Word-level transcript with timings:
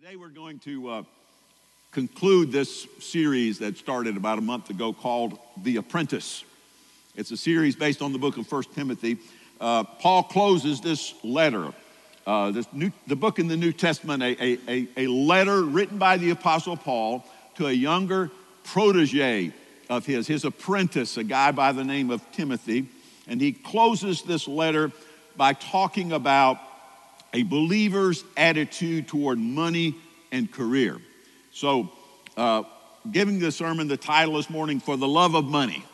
Today 0.00 0.14
we're 0.14 0.28
going 0.28 0.60
to 0.60 0.88
uh, 0.90 1.02
conclude 1.90 2.52
this 2.52 2.86
series 3.00 3.58
that 3.58 3.76
started 3.78 4.16
about 4.16 4.38
a 4.38 4.40
month 4.40 4.70
ago 4.70 4.92
called 4.92 5.36
The 5.64 5.78
Apprentice. 5.78 6.44
It's 7.16 7.32
a 7.32 7.36
series 7.36 7.74
based 7.74 8.00
on 8.00 8.12
the 8.12 8.18
book 8.18 8.36
of 8.36 8.46
First 8.46 8.72
Timothy. 8.74 9.18
Uh, 9.60 9.82
Paul 9.82 10.22
closes 10.22 10.80
this 10.80 11.14
letter, 11.24 11.72
uh, 12.28 12.52
this 12.52 12.72
new, 12.72 12.92
the 13.08 13.16
book 13.16 13.40
in 13.40 13.48
the 13.48 13.56
New 13.56 13.72
Testament, 13.72 14.22
a, 14.22 14.58
a, 14.70 14.88
a 14.96 15.06
letter 15.08 15.62
written 15.62 15.98
by 15.98 16.16
the 16.16 16.30
Apostle 16.30 16.76
Paul 16.76 17.24
to 17.56 17.66
a 17.66 17.72
younger 17.72 18.30
protege 18.62 19.52
of 19.90 20.06
his, 20.06 20.28
his 20.28 20.44
apprentice, 20.44 21.16
a 21.16 21.24
guy 21.24 21.50
by 21.50 21.72
the 21.72 21.82
name 21.82 22.10
of 22.10 22.22
Timothy. 22.30 22.86
And 23.26 23.40
he 23.40 23.50
closes 23.50 24.22
this 24.22 24.46
letter 24.46 24.92
by 25.36 25.54
talking 25.54 26.12
about 26.12 26.60
a 27.32 27.42
believer's 27.42 28.24
attitude 28.36 29.08
toward 29.08 29.38
money 29.38 29.94
and 30.32 30.50
career. 30.50 30.98
So, 31.52 31.90
uh, 32.36 32.62
giving 33.10 33.38
the 33.38 33.52
sermon 33.52 33.88
the 33.88 33.96
title 33.96 34.34
this 34.34 34.50
morning, 34.50 34.80
For 34.80 34.96
the 34.96 35.08
Love 35.08 35.34
of 35.34 35.44
Money 35.44 35.84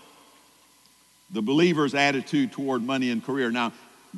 The 1.31 1.43
Believer's 1.43 1.95
Attitude 1.95 2.53
Toward 2.53 2.83
Money 2.83 3.11
and 3.11 3.25
Career. 3.25 3.51
Now, 3.51 3.73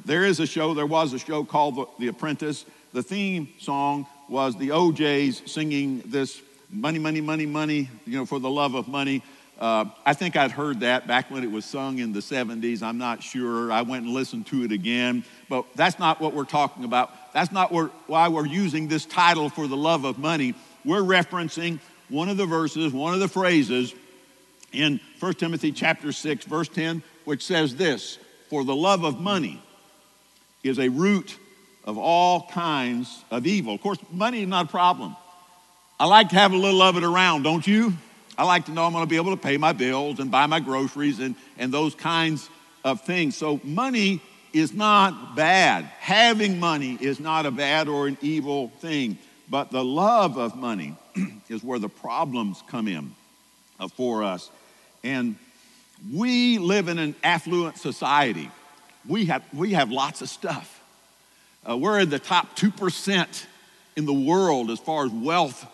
there 0.05 0.25
is 0.25 0.41
a 0.41 0.47
show, 0.47 0.75
there 0.75 0.87
was 0.87 1.13
a 1.13 1.19
show 1.19 1.45
called 1.45 1.77
The, 1.77 1.87
the 1.99 2.09
Apprentice. 2.09 2.65
The 2.93 3.03
theme 3.03 3.49
song 3.59 4.07
was 4.29 4.57
the 4.57 4.73
O'Jays 4.73 5.43
singing 5.47 6.03
this 6.07 6.41
money, 6.71 6.99
money, 6.99 7.21
money, 7.21 7.47
money, 7.47 7.89
you 8.07 8.19
know, 8.19 8.27
for 8.27 8.39
the 8.39 8.51
love 8.51 8.75
of 8.75 8.89
money. 8.89 9.23
Uh, 9.59 9.87
I 10.05 10.13
think 10.13 10.37
I'd 10.37 10.51
heard 10.51 10.81
that 10.81 11.07
back 11.07 11.31
when 11.31 11.43
it 11.43 11.51
was 11.51 11.65
sung 11.65 11.99
in 11.99 12.13
the 12.13 12.21
70s. 12.21 12.83
I'm 12.83 12.99
not 12.99 13.23
sure. 13.23 13.73
I 13.73 13.83
went 13.83 14.05
and 14.05 14.13
listened 14.13 14.47
to 14.49 14.65
it 14.65 14.73
again. 14.73 15.25
But 15.49 15.65
that's 15.75 15.99
not 15.99 16.21
what 16.21 16.35
we're 16.35 16.45
talking 16.45 16.85
about. 16.85 17.11
That's 17.33 17.53
not 17.53 17.73
why 18.07 18.29
we're 18.29 18.47
using 18.47 18.89
this 18.89 19.07
title 19.07 19.49
for 19.49 19.67
the 19.67 19.77
love 19.77 20.05
of 20.05 20.19
money. 20.19 20.55
We're 20.85 21.01
referencing 21.01 21.81
one 22.09 22.29
of 22.29 22.37
the 22.37 22.47
verses, 22.47 22.93
one 22.93 23.15
of 23.15 23.21
the 23.21 23.29
phrases 23.29 23.95
in 24.73 25.01
1 25.21 25.35
Timothy 25.35 25.73
chapter 25.73 26.13
6, 26.13 26.45
verse 26.45 26.69
10, 26.69 27.03
which 27.25 27.45
says 27.45 27.77
this 27.77 28.19
For 28.51 28.63
the 28.63 28.77
love 28.77 29.05
of 29.05 29.21
money 29.21 29.63
is 30.63 30.79
a 30.79 30.89
root 30.89 31.37
of 31.85 31.97
all 31.97 32.49
kinds 32.49 33.25
of 33.31 33.47
evil. 33.47 33.75
Of 33.75 33.81
course, 33.81 33.99
money 34.11 34.43
is 34.43 34.49
not 34.49 34.67
a 34.67 34.69
problem. 34.69 35.17
I 35.99 36.05
like 36.07 36.29
to 36.31 36.37
have 36.37 36.53
a 36.53 36.57
little 36.57 36.83
of 36.83 36.97
it 36.97 37.05
around, 37.05 37.45
don't 37.45 37.67
you? 37.67 37.95
I 38.39 38.45
like 38.45 38.67
to 38.67 38.73
know 38.73 38.85
I'm 38.85 38.93
going 38.93 39.05
to 39.05 39.09
be 39.09 39.17
able 39.17 39.35
to 39.35 39.43
pay 39.43 39.57
my 39.57 39.73
bills 39.73 40.21
and 40.21 40.31
buy 40.31 40.47
my 40.47 40.61
groceries 40.61 41.21
and, 41.21 41.35
and 41.59 41.73
those 41.73 41.95
kinds 41.95 42.49
of 42.85 43.01
things. 43.01 43.37
So, 43.37 43.61
money 43.65 44.21
is 44.53 44.73
not 44.73 45.37
bad. 45.37 45.85
Having 46.01 46.59
money 46.59 46.99
is 47.01 47.21
not 47.21 47.47
a 47.47 47.51
bad 47.51 47.89
or 47.89 48.07
an 48.07 48.17
evil 48.21 48.69
thing. 48.81 49.19
But 49.49 49.71
the 49.71 49.85
love 49.85 50.39
of 50.39 50.57
money 50.57 50.97
is 51.49 51.63
where 51.63 51.79
the 51.79 51.89
problems 51.89 52.63
come 52.67 52.89
in 52.89 53.15
uh, 53.79 53.89
for 53.89 54.23
us. 54.23 54.51
And 55.05 55.37
we 56.13 56.59
live 56.59 56.89
in 56.89 56.99
an 56.99 57.15
affluent 57.23 57.79
society. 57.79 58.51
We 59.07 59.27
have, 59.27 59.45
we 59.53 59.73
have 59.73 59.91
lots 59.91 60.21
of 60.21 60.29
stuff. 60.29 60.83
Uh, 61.69 61.77
we're 61.77 62.01
in 62.01 62.11
the 62.11 62.19
top 62.19 62.57
2% 62.57 63.47
in 63.97 64.05
the 64.05 64.13
world 64.13 64.71
as 64.71 64.79
far 64.79 65.05
as 65.05 65.11
wealth 65.11 65.67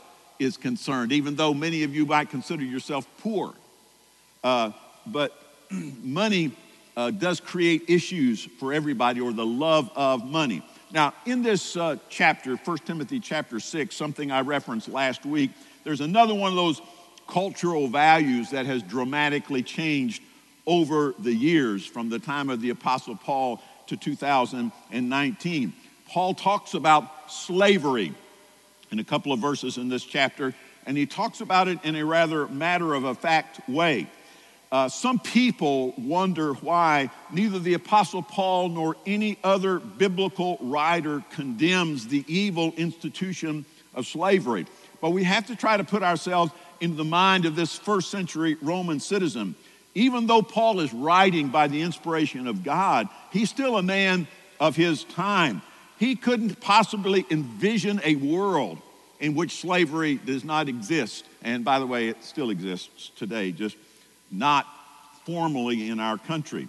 is 0.42 0.56
concerned, 0.56 1.12
even 1.12 1.36
though 1.36 1.54
many 1.54 1.82
of 1.82 1.94
you 1.94 2.06
might 2.06 2.30
consider 2.30 2.64
yourself 2.64 3.06
poor. 3.18 3.54
Uh, 4.42 4.70
but 5.06 5.32
money 5.70 6.52
uh, 6.96 7.10
does 7.10 7.40
create 7.40 7.84
issues 7.88 8.44
for 8.58 8.72
everybody, 8.72 9.20
or 9.20 9.32
the 9.32 9.46
love 9.46 9.90
of 9.96 10.24
money. 10.24 10.62
Now, 10.92 11.14
in 11.24 11.42
this 11.42 11.76
uh, 11.76 11.96
chapter, 12.10 12.56
1 12.56 12.78
Timothy 12.78 13.18
chapter 13.18 13.60
6, 13.60 13.94
something 13.94 14.30
I 14.30 14.42
referenced 14.42 14.88
last 14.88 15.24
week, 15.24 15.50
there's 15.84 16.02
another 16.02 16.34
one 16.34 16.50
of 16.50 16.56
those 16.56 16.82
cultural 17.26 17.88
values 17.88 18.50
that 18.50 18.66
has 18.66 18.82
dramatically 18.82 19.62
changed 19.62 20.22
over 20.66 21.14
the 21.18 21.32
years 21.32 21.86
from 21.86 22.08
the 22.08 22.18
time 22.18 22.50
of 22.50 22.60
the 22.60 22.70
Apostle 22.70 23.16
Paul 23.16 23.62
to 23.86 23.96
2019. 23.96 25.72
Paul 26.08 26.34
talks 26.34 26.74
about 26.74 27.32
slavery 27.32 28.14
in 28.92 29.00
a 29.00 29.04
couple 29.04 29.32
of 29.32 29.40
verses 29.40 29.78
in 29.78 29.88
this 29.88 30.04
chapter, 30.04 30.54
and 30.86 30.96
he 30.96 31.06
talks 31.06 31.40
about 31.40 31.66
it 31.66 31.78
in 31.82 31.96
a 31.96 32.04
rather 32.04 32.46
matter 32.48 32.94
of 32.94 33.04
a 33.04 33.14
fact 33.14 33.66
way. 33.68 34.06
Uh, 34.70 34.88
some 34.88 35.18
people 35.18 35.92
wonder 35.98 36.54
why 36.54 37.10
neither 37.30 37.58
the 37.58 37.74
Apostle 37.74 38.22
Paul 38.22 38.68
nor 38.68 38.96
any 39.04 39.38
other 39.42 39.78
biblical 39.78 40.58
writer 40.60 41.22
condemns 41.30 42.06
the 42.06 42.24
evil 42.26 42.72
institution 42.76 43.64
of 43.94 44.06
slavery. 44.06 44.66
But 45.00 45.10
we 45.10 45.24
have 45.24 45.46
to 45.48 45.56
try 45.56 45.76
to 45.76 45.84
put 45.84 46.02
ourselves 46.02 46.52
into 46.80 46.96
the 46.96 47.04
mind 47.04 47.44
of 47.44 47.54
this 47.54 47.78
first 47.78 48.10
century 48.10 48.56
Roman 48.62 49.00
citizen. 49.00 49.54
Even 49.94 50.26
though 50.26 50.40
Paul 50.42 50.80
is 50.80 50.92
writing 50.94 51.48
by 51.48 51.68
the 51.68 51.82
inspiration 51.82 52.46
of 52.46 52.64
God, 52.64 53.08
he's 53.30 53.50
still 53.50 53.76
a 53.76 53.82
man 53.82 54.26
of 54.58 54.74
his 54.74 55.04
time. 55.04 55.60
He 56.02 56.16
couldn't 56.16 56.60
possibly 56.60 57.24
envision 57.30 58.00
a 58.02 58.16
world 58.16 58.78
in 59.20 59.36
which 59.36 59.60
slavery 59.60 60.16
does 60.16 60.42
not 60.42 60.68
exist. 60.68 61.24
And 61.42 61.64
by 61.64 61.78
the 61.78 61.86
way, 61.86 62.08
it 62.08 62.24
still 62.24 62.50
exists 62.50 63.12
today, 63.14 63.52
just 63.52 63.76
not 64.28 64.66
formally 65.24 65.88
in 65.90 66.00
our 66.00 66.18
country. 66.18 66.66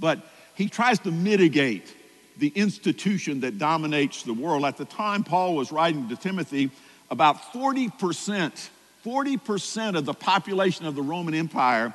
But 0.00 0.20
he 0.54 0.70
tries 0.70 0.98
to 1.00 1.10
mitigate 1.10 1.94
the 2.38 2.48
institution 2.48 3.40
that 3.40 3.58
dominates 3.58 4.22
the 4.22 4.32
world. 4.32 4.64
At 4.64 4.78
the 4.78 4.86
time 4.86 5.22
Paul 5.22 5.54
was 5.54 5.70
writing 5.70 6.08
to 6.08 6.16
Timothy, 6.16 6.70
about 7.10 7.52
40%, 7.52 8.70
40% 9.04 9.98
of 9.98 10.06
the 10.06 10.14
population 10.14 10.86
of 10.86 10.94
the 10.94 11.02
Roman 11.02 11.34
Empire 11.34 11.92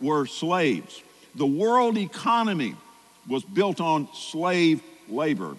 were 0.00 0.26
slaves. 0.26 1.02
The 1.34 1.48
world 1.48 1.98
economy 1.98 2.76
was 3.26 3.42
built 3.42 3.80
on 3.80 4.08
slave 4.14 4.84
labor. 5.08 5.56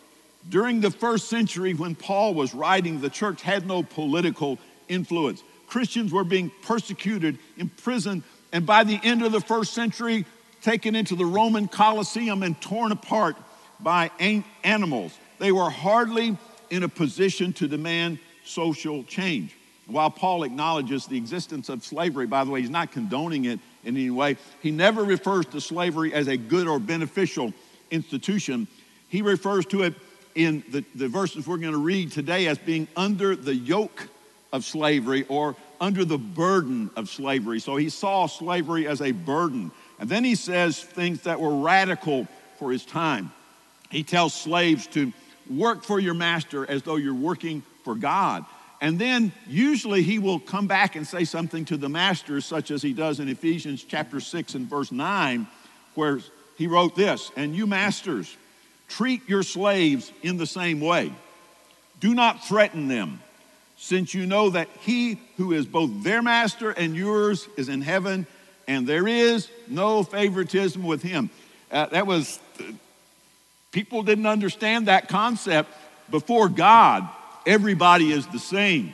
During 0.50 0.80
the 0.80 0.91
first 0.91 1.28
century, 1.28 1.74
when 1.74 1.96
Paul 1.96 2.34
was 2.34 2.53
writing, 2.53 3.02
the 3.02 3.09
church 3.09 3.41
had 3.41 3.68
no 3.68 3.84
political 3.84 4.59
influence. 4.88 5.44
Christians 5.68 6.13
were 6.13 6.24
being 6.24 6.52
persecuted, 6.63 7.38
imprisoned, 7.58 8.24
and 8.53 8.66
by 8.66 8.84
the 8.85 9.00
end 9.03 9.24
of 9.24 9.34
the 9.34 9.41
first 9.41 9.74
century, 9.74 10.25
taken 10.62 10.96
into 10.96 11.16
the 11.16 11.25
Roman 11.25 11.68
Colosseum 11.68 12.44
and 12.44 12.59
torn 12.62 12.91
apart 12.91 13.35
by 13.80 14.09
animals. 14.63 15.18
They 15.40 15.52
were 15.52 15.69
hardly 15.69 16.38
in 16.69 16.84
a 16.84 16.90
position 16.90 17.53
to 17.53 17.68
demand 17.68 18.19
social 18.46 19.03
change. 19.03 19.53
While 19.85 20.09
Paul 20.09 20.44
acknowledges 20.44 21.06
the 21.06 21.18
existence 21.18 21.69
of 21.69 21.84
slavery, 21.84 22.25
by 22.25 22.44
the 22.44 22.52
way, 22.52 22.62
he's 22.62 22.69
not 22.69 22.91
condoning 22.91 23.46
it 23.46 23.59
in 23.84 23.96
any 23.96 24.09
way, 24.09 24.38
he 24.62 24.72
never 24.72 25.03
refers 25.03 25.46
to 25.47 25.62
slavery 25.62 26.14
as 26.14 26.28
a 26.28 26.38
good 26.38 26.68
or 26.68 26.79
beneficial 26.79 27.53
institution. 27.91 28.68
He 29.09 29.22
refers 29.22 29.66
to 29.68 29.84
it 29.84 29.94
in 30.37 30.63
the, 30.69 30.85
the 30.93 31.07
verses 31.07 31.47
we're 31.47 31.57
going 31.57 31.73
to 31.73 31.79
read 31.79 32.11
today 32.11 32.45
as 32.45 32.59
being 32.59 32.87
under 32.95 33.35
the 33.35 33.55
yoke 33.55 34.07
of 34.53 34.63
slavery 34.63 35.25
or 35.27 35.55
under 35.81 36.05
the 36.05 36.19
burden 36.19 36.91
of 36.95 37.09
slavery. 37.09 37.59
So 37.59 37.75
he 37.75 37.89
saw 37.89 38.27
slavery 38.27 38.87
as 38.87 39.01
a 39.01 39.11
burden. 39.11 39.71
And 39.99 40.07
then 40.07 40.23
he 40.23 40.35
says 40.35 40.79
things 40.81 41.21
that 41.21 41.41
were 41.41 41.63
radical 41.63 42.27
for 42.59 42.71
his 42.71 42.85
time. 42.85 43.31
He 43.89 44.03
tells 44.03 44.33
slaves 44.33 44.85
to 44.87 45.11
work 45.49 45.83
for 45.83 45.99
your 45.99 46.13
master 46.13 46.69
as 46.69 46.83
though 46.83 46.97
you're 46.97 47.15
working 47.15 47.63
for 47.83 47.95
God. 47.95 48.45
And 48.79 48.99
then 48.99 49.31
usually 49.47 50.03
he 50.03 50.19
will 50.19 50.39
come 50.39 50.67
back 50.67 50.95
and 50.95 51.07
say 51.07 51.25
something 51.25 51.65
to 51.65 51.77
the 51.77 51.89
masters, 51.89 52.45
such 52.45 52.69
as 52.69 52.83
he 52.83 52.93
does 52.93 53.19
in 53.19 53.27
Ephesians 53.27 53.83
chapter 53.83 54.19
6 54.19 54.53
and 54.53 54.69
verse 54.69 54.91
9, 54.91 55.47
where 55.95 56.19
he 56.57 56.67
wrote 56.67 56.95
this 56.95 57.31
And 57.35 57.55
you 57.55 57.65
masters, 57.65 58.37
Treat 58.87 59.27
your 59.27 59.43
slaves 59.43 60.11
in 60.23 60.37
the 60.37 60.45
same 60.45 60.79
way. 60.79 61.11
Do 61.99 62.13
not 62.13 62.45
threaten 62.45 62.87
them, 62.87 63.21
since 63.77 64.13
you 64.13 64.25
know 64.25 64.51
that 64.51 64.69
he 64.81 65.19
who 65.37 65.51
is 65.51 65.66
both 65.66 66.03
their 66.03 66.22
master 66.22 66.72
and 66.72 66.95
yours 66.95 67.47
is 67.57 67.69
in 67.69 67.81
heaven, 67.81 68.28
and 68.67 68.87
there 68.87 69.07
is 69.07 69.49
no 69.67 70.03
favoritism 70.03 70.84
with 70.84 71.01
him. 71.01 71.29
Uh, 71.72 71.87
that 71.87 72.07
was, 72.07 72.39
people 73.72 74.03
didn't 74.03 74.25
understand 74.25 74.87
that 74.87 75.09
concept. 75.09 75.69
Before 76.09 76.47
God, 76.47 77.07
everybody 77.45 78.11
is 78.11 78.25
the 78.28 78.40
same. 78.40 78.93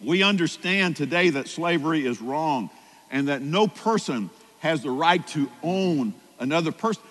We 0.00 0.22
understand 0.22 0.96
today 0.96 1.30
that 1.30 1.48
slavery 1.48 2.04
is 2.04 2.20
wrong 2.20 2.70
and 3.10 3.28
that 3.28 3.42
no 3.42 3.68
person 3.68 4.30
has 4.60 4.82
the 4.82 4.90
right 4.90 5.24
to 5.28 5.48
own 5.62 6.14
another 6.40 6.72
person 6.72 7.02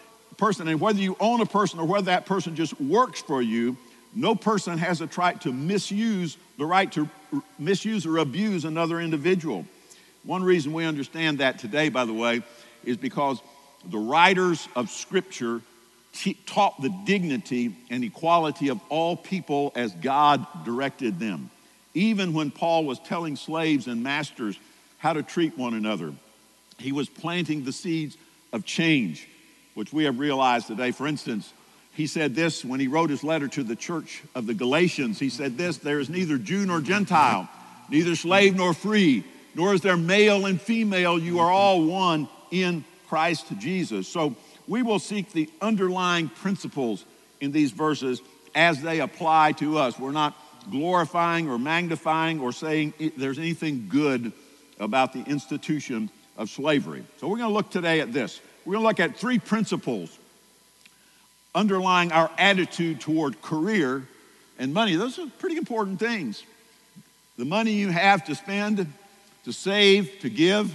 person, 0.41 0.67
and 0.67 0.81
whether 0.81 0.99
you 0.99 1.15
own 1.19 1.39
a 1.39 1.45
person 1.45 1.79
or 1.79 1.85
whether 1.85 2.07
that 2.07 2.25
person 2.25 2.55
just 2.55 2.73
works 2.81 3.21
for 3.21 3.41
you, 3.41 3.77
no 4.15 4.33
person 4.35 4.77
has 4.77 4.99
a 4.99 5.07
right 5.15 5.39
to 5.41 5.53
misuse 5.53 6.35
the 6.57 6.65
right 6.65 6.91
to 6.91 7.07
misuse 7.57 8.05
or 8.05 8.17
abuse 8.17 8.65
another 8.65 8.99
individual. 8.99 9.65
One 10.23 10.43
reason 10.43 10.73
we 10.73 10.83
understand 10.85 11.37
that 11.37 11.59
today, 11.59 11.89
by 11.89 12.05
the 12.05 12.13
way, 12.13 12.41
is 12.83 12.97
because 12.97 13.39
the 13.85 13.99
writers 13.99 14.67
of 14.75 14.89
Scripture 14.89 15.61
t- 16.11 16.37
taught 16.45 16.81
the 16.81 16.89
dignity 17.05 17.75
and 17.89 18.03
equality 18.03 18.69
of 18.69 18.79
all 18.89 19.15
people 19.15 19.71
as 19.75 19.93
God 19.93 20.45
directed 20.65 21.19
them. 21.19 21.49
even 21.93 22.33
when 22.33 22.51
Paul 22.51 22.85
was 22.85 22.99
telling 22.99 23.35
slaves 23.35 23.87
and 23.87 24.01
masters 24.03 24.57
how 24.97 25.13
to 25.13 25.23
treat 25.23 25.57
one 25.57 25.73
another. 25.73 26.13
He 26.77 26.91
was 26.91 27.09
planting 27.09 27.63
the 27.63 27.73
seeds 27.73 28.17
of 28.53 28.65
change, 28.65 29.27
which 29.73 29.93
we 29.93 30.05
have 30.05 30.19
realized 30.19 30.67
today. 30.67 30.91
For 30.91 31.07
instance, 31.07 31.53
he 31.93 32.07
said 32.07 32.35
this 32.35 32.63
when 32.63 32.79
he 32.79 32.87
wrote 32.87 33.09
his 33.09 33.23
letter 33.23 33.47
to 33.49 33.63
the 33.63 33.75
church 33.75 34.23
of 34.33 34.47
the 34.47 34.53
Galatians. 34.53 35.19
He 35.19 35.29
said 35.29 35.57
this 35.57 35.77
There 35.77 35.99
is 35.99 36.09
neither 36.09 36.37
Jew 36.37 36.65
nor 36.65 36.81
Gentile, 36.81 37.49
neither 37.89 38.15
slave 38.15 38.55
nor 38.55 38.73
free, 38.73 39.23
nor 39.55 39.73
is 39.73 39.81
there 39.81 39.97
male 39.97 40.45
and 40.45 40.59
female. 40.59 41.19
You 41.19 41.39
are 41.39 41.51
all 41.51 41.83
one 41.85 42.29
in 42.49 42.85
Christ 43.07 43.47
Jesus. 43.59 44.07
So 44.07 44.35
we 44.67 44.83
will 44.83 44.99
seek 44.99 45.33
the 45.33 45.49
underlying 45.61 46.29
principles 46.29 47.05
in 47.41 47.51
these 47.51 47.71
verses 47.71 48.21
as 48.55 48.81
they 48.81 49.01
apply 49.01 49.53
to 49.53 49.77
us. 49.77 49.99
We're 49.99 50.11
not 50.11 50.35
glorifying 50.69 51.49
or 51.49 51.57
magnifying 51.57 52.39
or 52.39 52.51
saying 52.51 52.93
there's 53.17 53.39
anything 53.39 53.87
good 53.89 54.31
about 54.79 55.13
the 55.13 55.23
institution 55.23 56.09
of 56.37 56.49
slavery. 56.49 57.03
So 57.17 57.27
we're 57.27 57.37
going 57.37 57.49
to 57.49 57.53
look 57.53 57.69
today 57.69 57.99
at 57.99 58.13
this. 58.13 58.39
We're 58.65 58.73
going 58.73 58.83
to 58.83 58.87
look 58.87 58.99
at 58.99 59.17
three 59.17 59.39
principles 59.39 60.17
underlying 61.53 62.11
our 62.11 62.29
attitude 62.37 63.01
toward 63.01 63.41
career 63.41 64.07
and 64.59 64.73
money. 64.73 64.95
Those 64.95 65.19
are 65.19 65.27
pretty 65.39 65.57
important 65.57 65.99
things. 65.99 66.43
The 67.37 67.45
money 67.45 67.71
you 67.73 67.89
have 67.89 68.25
to 68.25 68.35
spend, 68.35 68.85
to 69.45 69.53
save, 69.53 70.19
to 70.21 70.29
give, 70.29 70.73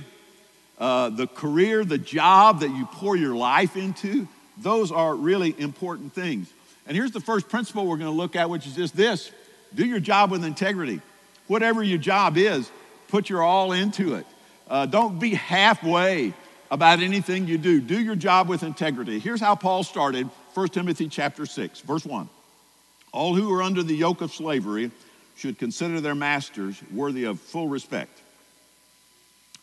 uh, 0.78 1.10
the 1.10 1.26
career, 1.26 1.84
the 1.84 1.98
job 1.98 2.60
that 2.60 2.70
you 2.70 2.86
pour 2.86 3.16
your 3.16 3.34
life 3.34 3.76
into, 3.76 4.26
those 4.58 4.90
are 4.90 5.14
really 5.14 5.54
important 5.58 6.12
things. 6.12 6.52
And 6.86 6.96
here's 6.96 7.12
the 7.12 7.20
first 7.20 7.48
principle 7.48 7.86
we're 7.86 7.96
going 7.96 8.10
to 8.10 8.16
look 8.16 8.36
at, 8.36 8.50
which 8.50 8.66
is 8.66 8.74
just 8.74 8.96
this 8.96 9.30
do 9.74 9.84
your 9.84 10.00
job 10.00 10.30
with 10.30 10.44
integrity. 10.44 11.00
Whatever 11.46 11.82
your 11.82 11.98
job 11.98 12.36
is, 12.36 12.70
put 13.08 13.28
your 13.28 13.42
all 13.42 13.72
into 13.72 14.14
it. 14.14 14.26
Uh, 14.68 14.86
don't 14.86 15.18
be 15.18 15.34
halfway 15.34 16.32
about 16.70 17.00
anything 17.00 17.46
you 17.46 17.58
do. 17.58 17.80
Do 17.80 17.98
your 17.98 18.16
job 18.16 18.48
with 18.48 18.62
integrity. 18.62 19.18
Here's 19.18 19.40
how 19.40 19.54
Paul 19.54 19.84
started 19.84 20.28
1 20.54 20.68
Timothy 20.68 21.08
chapter 21.08 21.46
6, 21.46 21.80
verse 21.80 22.04
1. 22.04 22.28
All 23.12 23.34
who 23.34 23.52
are 23.54 23.62
under 23.62 23.82
the 23.82 23.94
yoke 23.94 24.20
of 24.20 24.32
slavery 24.32 24.90
should 25.36 25.58
consider 25.58 26.00
their 26.00 26.14
masters 26.14 26.80
worthy 26.92 27.24
of 27.24 27.40
full 27.40 27.68
respect, 27.68 28.20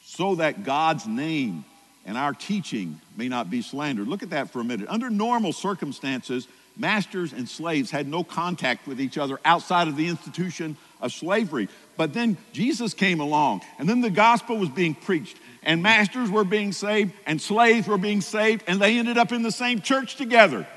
so 0.03 0.35
that 0.35 0.63
God's 0.63 1.07
name 1.07 1.65
and 2.05 2.17
our 2.17 2.33
teaching 2.33 2.99
may 3.17 3.27
not 3.27 3.49
be 3.49 3.61
slandered. 3.61 4.07
Look 4.07 4.23
at 4.23 4.31
that 4.31 4.51
for 4.51 4.59
a 4.59 4.63
minute. 4.63 4.87
Under 4.89 5.09
normal 5.09 5.53
circumstances, 5.53 6.47
masters 6.75 7.33
and 7.33 7.47
slaves 7.47 7.91
had 7.91 8.07
no 8.07 8.23
contact 8.23 8.87
with 8.87 8.99
each 8.99 9.17
other 9.17 9.39
outside 9.45 9.87
of 9.87 9.95
the 9.95 10.07
institution 10.07 10.77
of 11.01 11.13
slavery. 11.13 11.69
But 11.97 12.13
then 12.13 12.37
Jesus 12.51 12.93
came 12.93 13.19
along, 13.19 13.61
and 13.77 13.87
then 13.87 14.01
the 14.01 14.09
gospel 14.09 14.57
was 14.57 14.69
being 14.69 14.95
preached, 14.95 15.37
and 15.65 15.81
masters 15.81 16.29
were 16.29 16.43
being 16.43 16.71
saved, 16.71 17.13
and 17.25 17.41
slaves 17.41 17.87
were 17.87 17.97
being 17.97 18.21
saved, 18.21 18.63
and 18.67 18.79
they 18.79 18.97
ended 18.97 19.17
up 19.17 19.31
in 19.31 19.43
the 19.43 19.51
same 19.51 19.81
church 19.81 20.15
together. 20.15 20.67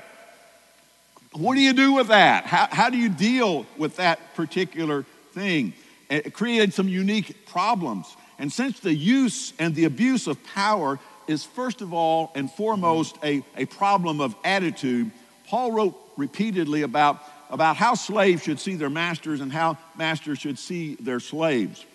What 1.33 1.55
do 1.55 1.61
you 1.61 1.73
do 1.73 1.93
with 1.93 2.07
that? 2.07 2.45
How, 2.45 2.67
how 2.71 2.89
do 2.89 2.97
you 2.97 3.09
deal 3.09 3.65
with 3.77 3.97
that 3.97 4.35
particular 4.35 5.05
thing? 5.33 5.73
It 6.09 6.33
created 6.33 6.73
some 6.73 6.87
unique 6.87 7.45
problems. 7.45 8.07
And 8.39 8.51
since 8.51 8.79
the 8.79 8.93
use 8.93 9.53
and 9.59 9.75
the 9.75 9.85
abuse 9.85 10.27
of 10.27 10.43
power 10.45 10.99
is, 11.27 11.43
first 11.43 11.81
of 11.81 11.93
all 11.93 12.31
and 12.35 12.51
foremost, 12.51 13.17
a, 13.23 13.43
a 13.55 13.65
problem 13.65 14.21
of 14.21 14.35
attitude, 14.43 15.11
Paul 15.47 15.71
wrote 15.71 15.95
repeatedly 16.15 16.81
about, 16.81 17.21
about 17.49 17.75
how 17.75 17.93
slaves 17.93 18.43
should 18.43 18.59
see 18.59 18.75
their 18.75 18.89
masters 18.89 19.41
and 19.41 19.51
how 19.51 19.77
masters 19.97 20.39
should 20.39 20.57
see 20.57 20.95
their 20.95 21.19
slaves. 21.19 21.85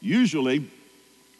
Usually, 0.00 0.68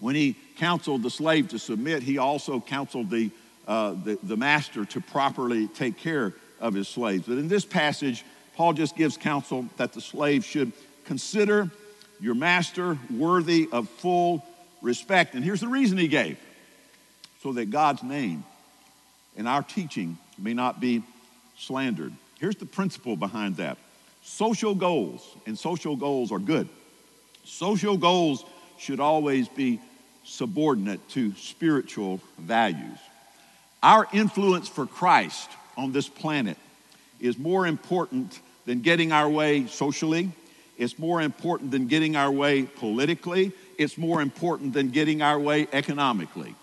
when 0.00 0.14
he 0.14 0.36
counseled 0.56 1.02
the 1.02 1.10
slave 1.10 1.48
to 1.48 1.58
submit, 1.58 2.02
he 2.02 2.18
also 2.18 2.60
counseled 2.60 3.10
the, 3.10 3.30
uh, 3.68 3.94
the, 4.04 4.18
the 4.22 4.36
master 4.36 4.84
to 4.86 5.00
properly 5.00 5.68
take 5.68 5.98
care 5.98 6.34
of 6.58 6.74
his 6.74 6.88
slaves. 6.88 7.24
But 7.26 7.38
in 7.38 7.48
this 7.48 7.64
passage, 7.64 8.24
Paul 8.56 8.72
just 8.72 8.96
gives 8.96 9.16
counsel 9.16 9.66
that 9.76 9.92
the 9.92 10.00
slave 10.00 10.44
should 10.44 10.72
consider 11.04 11.70
your 12.20 12.34
master 12.34 12.98
worthy 13.10 13.68
of 13.72 13.88
full 13.88 14.44
respect. 14.82 15.34
And 15.34 15.44
here's 15.44 15.60
the 15.60 15.68
reason 15.68 15.96
he 15.96 16.08
gave 16.08 16.38
so 17.42 17.52
that 17.52 17.70
God's 17.70 18.02
name 18.02 18.44
and 19.36 19.48
our 19.48 19.62
teaching 19.62 20.18
may 20.38 20.54
not 20.54 20.80
be 20.80 21.02
slandered. 21.56 22.12
Here's 22.38 22.56
the 22.56 22.66
principle 22.66 23.16
behind 23.16 23.56
that 23.56 23.78
social 24.22 24.74
goals, 24.74 25.26
and 25.46 25.58
social 25.58 25.96
goals 25.96 26.30
are 26.30 26.38
good. 26.38 26.68
Social 27.44 27.96
goals 27.96 28.44
should 28.78 29.00
always 29.00 29.48
be 29.48 29.80
subordinate 30.30 31.06
to 31.10 31.34
spiritual 31.34 32.20
values. 32.38 32.98
Our 33.82 34.06
influence 34.12 34.68
for 34.68 34.86
Christ 34.86 35.50
on 35.76 35.92
this 35.92 36.08
planet 36.08 36.56
is 37.18 37.36
more 37.36 37.66
important 37.66 38.38
than 38.64 38.80
getting 38.80 39.10
our 39.10 39.28
way 39.28 39.66
socially. 39.66 40.30
It's 40.78 40.98
more 40.98 41.20
important 41.20 41.72
than 41.72 41.88
getting 41.88 42.14
our 42.14 42.30
way 42.30 42.62
politically. 42.62 43.52
It's 43.76 43.98
more 43.98 44.22
important 44.22 44.72
than 44.72 44.90
getting 44.90 45.20
our 45.20 45.38
way 45.38 45.66
economically. 45.72 46.54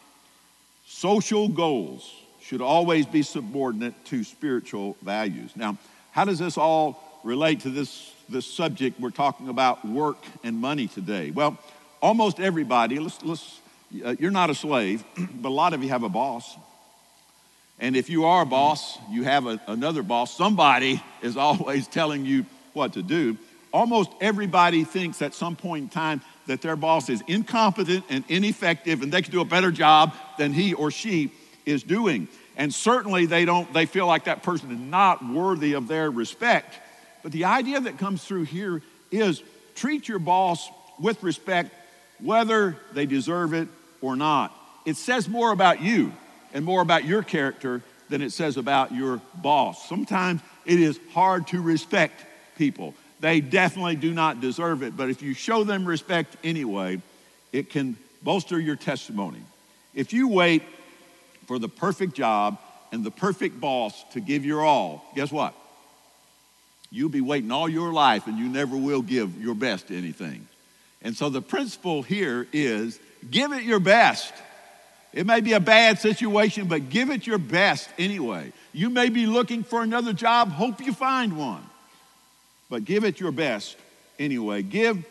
Social 0.86 1.50
goals 1.50 2.10
should 2.42 2.62
always 2.62 3.06
be 3.06 3.22
subordinate 3.22 3.94
to 4.06 4.24
spiritual 4.24 4.96
values. 5.02 5.52
Now, 5.56 5.78
how 6.12 6.24
does 6.24 6.40
this 6.40 6.58
all 6.58 7.22
relate 7.24 7.60
to 7.62 7.70
this, 7.70 8.14
this 8.30 8.46
subject 8.46 9.00
we're 9.00 9.10
talking 9.10 9.50
about 9.50 9.86
work 9.86 10.24
and 10.44 10.58
money 10.58 10.88
today? 10.88 11.32
Well, 11.32 11.60
almost 12.02 12.40
everybody, 12.40 13.00
let's, 13.00 13.24
let's, 13.24 13.60
uh, 14.06 14.16
you're 14.20 14.32
not 14.32 14.50
a 14.50 14.56
slave, 14.56 15.04
but 15.18 15.50
a 15.50 15.52
lot 15.52 15.74
of 15.74 15.84
you 15.84 15.90
have 15.90 16.04
a 16.04 16.10
boss. 16.10 16.58
And 17.80 17.96
if 17.96 18.10
you 18.10 18.26
are 18.26 18.42
a 18.42 18.46
boss, 18.46 18.98
you 19.12 19.24
have 19.24 19.46
a, 19.46 19.62
another 19.68 20.04
boss. 20.04 20.36
Somebody 20.36 21.02
is 21.22 21.38
always 21.38 21.88
telling 21.88 22.26
you 22.26 22.46
what 22.74 22.94
to 22.94 23.04
do. 23.04 23.38
Almost 23.74 24.12
everybody 24.22 24.84
thinks 24.84 25.22
at 25.22 25.34
some 25.34 25.56
point 25.56 25.84
in 25.84 25.90
time 25.90 26.22
that 26.48 26.62
their 26.62 26.76
boss 26.76 27.10
is 27.10 27.22
incompetent 27.28 28.06
and 28.10 28.24
ineffective 28.30 29.02
and 29.02 29.12
they 29.12 29.22
can 29.22 29.32
do 29.32 29.42
a 29.42 29.46
better 29.46 29.72
job 29.72 30.14
than 30.38 30.54
he 30.54 30.74
or 30.74 30.90
she 30.90 31.32
is 31.66 31.84
doing. 31.84 32.28
And 32.56 32.74
certainly 32.74 33.26
they 33.26 33.46
don't, 33.46 33.72
they 33.74 33.86
feel 33.86 34.08
like 34.08 34.24
that 34.24 34.42
person 34.42 34.72
is 34.72 34.80
not 34.80 35.24
worthy 35.24 35.74
of 35.74 35.88
their 35.88 36.10
respect. 36.10 36.80
But 37.22 37.32
the 37.32 37.46
idea 37.46 37.80
that 37.82 37.98
comes 37.98 38.24
through 38.24 38.44
here 38.44 38.82
is 39.12 39.44
treat 39.76 40.08
your 40.08 40.20
boss 40.20 40.68
with 41.00 41.22
respect, 41.22 41.72
whether 42.20 42.78
they 42.94 43.06
deserve 43.06 43.54
it 43.54 43.68
or 44.02 44.16
not. 44.16 44.54
It 44.86 44.96
says 44.96 45.28
more 45.28 45.52
about 45.52 45.82
you 45.82 46.14
and 46.54 46.64
more 46.64 46.82
about 46.82 47.06
your 47.06 47.24
character 47.24 47.82
than 48.10 48.22
it 48.22 48.32
says 48.32 48.58
about 48.58 48.94
your 48.94 49.22
boss. 49.36 49.88
Sometimes 49.88 50.42
it 50.66 50.80
is 50.80 51.00
hard 51.14 51.48
to 51.48 51.62
respect 51.62 52.26
people. 52.58 52.94
They 53.20 53.42
definitely 53.42 53.96
do 53.96 54.14
not 54.14 54.42
deserve 54.42 54.84
it, 54.84 54.96
but 54.96 55.10
if 55.10 55.22
you 55.22 55.34
show 55.34 55.64
them 55.64 55.86
respect 55.86 56.38
anyway, 56.44 57.02
it 57.52 57.70
can 57.70 57.98
bolster 58.22 58.60
your 58.60 58.76
testimony. 58.76 59.42
If 59.94 60.14
you 60.14 60.28
wait 60.28 60.64
for 61.48 61.60
the 61.60 61.70
perfect 61.70 62.14
job 62.14 62.60
and 62.92 63.04
the 63.04 63.12
perfect 63.12 63.60
boss 63.60 64.04
to 64.14 64.20
give 64.20 64.46
your 64.46 64.64
all, 64.64 65.04
guess 65.16 65.32
what? 65.32 65.56
You'll 66.90 67.10
be 67.10 67.22
waiting 67.22 67.52
all 67.52 67.68
your 67.68 67.92
life 67.92 68.28
and 68.28 68.38
you 68.38 68.48
never 68.48 68.78
will 68.78 69.02
give 69.02 69.42
your 69.42 69.56
best 69.56 69.88
to 69.88 69.98
anything. 69.98 70.48
And 71.08 71.16
so 71.16 71.30
the 71.30 71.42
principle 71.42 72.04
here 72.04 72.50
is 72.52 73.00
give 73.32 73.54
it 73.54 73.64
your 73.64 73.80
best. 73.80 74.34
It 75.14 75.26
may 75.26 75.40
be 75.40 75.54
a 75.54 75.60
bad 75.62 76.00
situation, 76.00 76.68
but 76.68 76.90
give 76.90 77.12
it 77.12 77.26
your 77.26 77.38
best 77.38 77.90
anyway. 77.98 78.52
You 78.74 78.90
may 78.90 79.08
be 79.08 79.26
looking 79.26 79.64
for 79.64 79.84
another 79.84 80.12
job, 80.12 80.52
hope 80.52 80.82
you 80.82 80.92
find 80.92 81.38
one. 81.38 81.64
But 82.70 82.84
give 82.84 83.06
it 83.06 83.22
your 83.22 83.32
best 83.32 83.78
anyway. 84.20 84.64
Give 84.64 85.02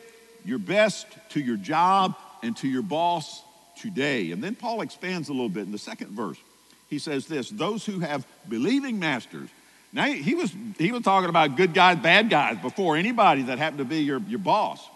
your 0.45 0.59
best 0.59 1.07
to 1.31 1.41
your 1.41 1.57
job 1.57 2.15
and 2.43 2.55
to 2.59 2.69
your 2.69 2.83
boss 2.83 3.41
today. 3.81 4.33
And 4.33 4.45
then 4.45 4.55
Paul 4.55 4.83
expands 4.83 5.31
a 5.31 5.33
little 5.33 5.49
bit 5.49 5.63
in 5.63 5.73
the 5.73 5.79
second 5.79 6.11
verse. 6.11 6.37
He 6.91 6.99
says 6.99 7.27
this 7.27 7.49
those 7.49 7.87
who 7.87 8.01
have 8.01 8.27
believing 8.47 8.99
masters. 8.99 9.49
Now, 9.95 10.05
he 10.05 10.35
was, 10.35 10.55
he 10.77 10.93
was 10.93 11.05
talking 11.05 11.31
about 11.31 11.57
good 11.57 11.73
guys, 11.73 11.97
bad 11.97 12.29
guys 12.29 12.59
before 12.59 12.99
anybody 12.99 13.45
that 13.45 13.57
happened 13.57 13.79
to 13.79 13.87
be 13.87 14.03
your, 14.03 14.19
your 14.29 14.41
boss. 14.41 14.87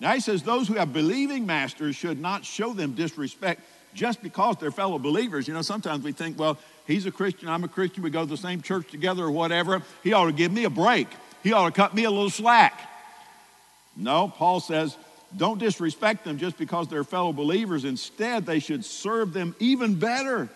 Now, 0.00 0.12
he 0.12 0.20
says 0.20 0.42
those 0.42 0.68
who 0.68 0.74
have 0.74 0.92
believing 0.92 1.46
masters 1.46 1.96
should 1.96 2.20
not 2.20 2.44
show 2.44 2.72
them 2.72 2.92
disrespect 2.92 3.62
just 3.94 4.22
because 4.22 4.56
they're 4.56 4.70
fellow 4.70 4.98
believers. 4.98 5.48
You 5.48 5.54
know, 5.54 5.62
sometimes 5.62 6.04
we 6.04 6.12
think, 6.12 6.38
well, 6.38 6.58
he's 6.86 7.06
a 7.06 7.10
Christian, 7.10 7.48
I'm 7.48 7.64
a 7.64 7.68
Christian, 7.68 8.02
we 8.02 8.10
go 8.10 8.20
to 8.20 8.26
the 8.26 8.36
same 8.36 8.62
church 8.62 8.90
together 8.90 9.24
or 9.24 9.30
whatever. 9.30 9.82
He 10.04 10.12
ought 10.12 10.26
to 10.26 10.32
give 10.32 10.52
me 10.52 10.64
a 10.64 10.70
break, 10.70 11.08
he 11.42 11.52
ought 11.52 11.66
to 11.66 11.72
cut 11.72 11.94
me 11.94 12.04
a 12.04 12.10
little 12.10 12.30
slack. 12.30 12.80
No, 13.96 14.28
Paul 14.28 14.60
says 14.60 14.96
don't 15.36 15.58
disrespect 15.58 16.24
them 16.24 16.38
just 16.38 16.56
because 16.56 16.88
they're 16.88 17.04
fellow 17.04 17.32
believers. 17.32 17.84
Instead, 17.84 18.46
they 18.46 18.60
should 18.60 18.84
serve 18.84 19.32
them 19.32 19.54
even 19.58 19.94
better 19.96 20.48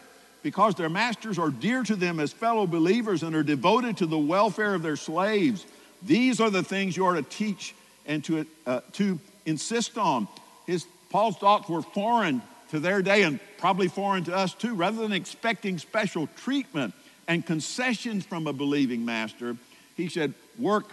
because 0.43 0.75
their 0.75 0.89
masters 0.89 1.39
are 1.39 1.51
dear 1.51 1.83
to 1.83 1.95
them 1.95 2.19
as 2.19 2.33
fellow 2.33 2.67
believers 2.67 3.23
and 3.23 3.37
are 3.37 3.43
devoted 3.43 3.99
to 3.99 4.07
the 4.07 4.19
welfare 4.19 4.75
of 4.75 4.83
their 4.83 4.97
slaves. 4.97 5.67
These 6.03 6.41
are 6.41 6.51
the 6.51 6.63
things 6.63 6.97
you 6.97 7.05
are 7.05 7.15
to 7.15 7.23
teach 7.23 7.75
and 8.07 8.25
to, 8.25 8.47
uh, 8.67 8.81
to 8.93 9.21
insist 9.47 9.99
on. 9.99 10.29
His, 10.67 10.87
Paul's 11.11 11.37
thoughts 11.37 11.69
were 11.69 11.83
foreign 11.83 12.43
to 12.71 12.81
their 12.81 13.03
day 13.03 13.23
and 13.23 13.39
probably 13.59 13.89
foreign 13.89 14.25
to 14.25 14.35
us 14.35 14.55
too. 14.55 14.75
Rather 14.75 15.03
than 15.03 15.13
expecting 15.13 15.79
special 15.79 16.29
treatment 16.37 16.95
and 17.29 17.45
concessions 17.45 18.25
from 18.25 18.47
a 18.47 18.53
believing 18.53 19.05
master, 19.05 19.57
he 19.97 20.09
said, 20.09 20.35
work 20.59 20.87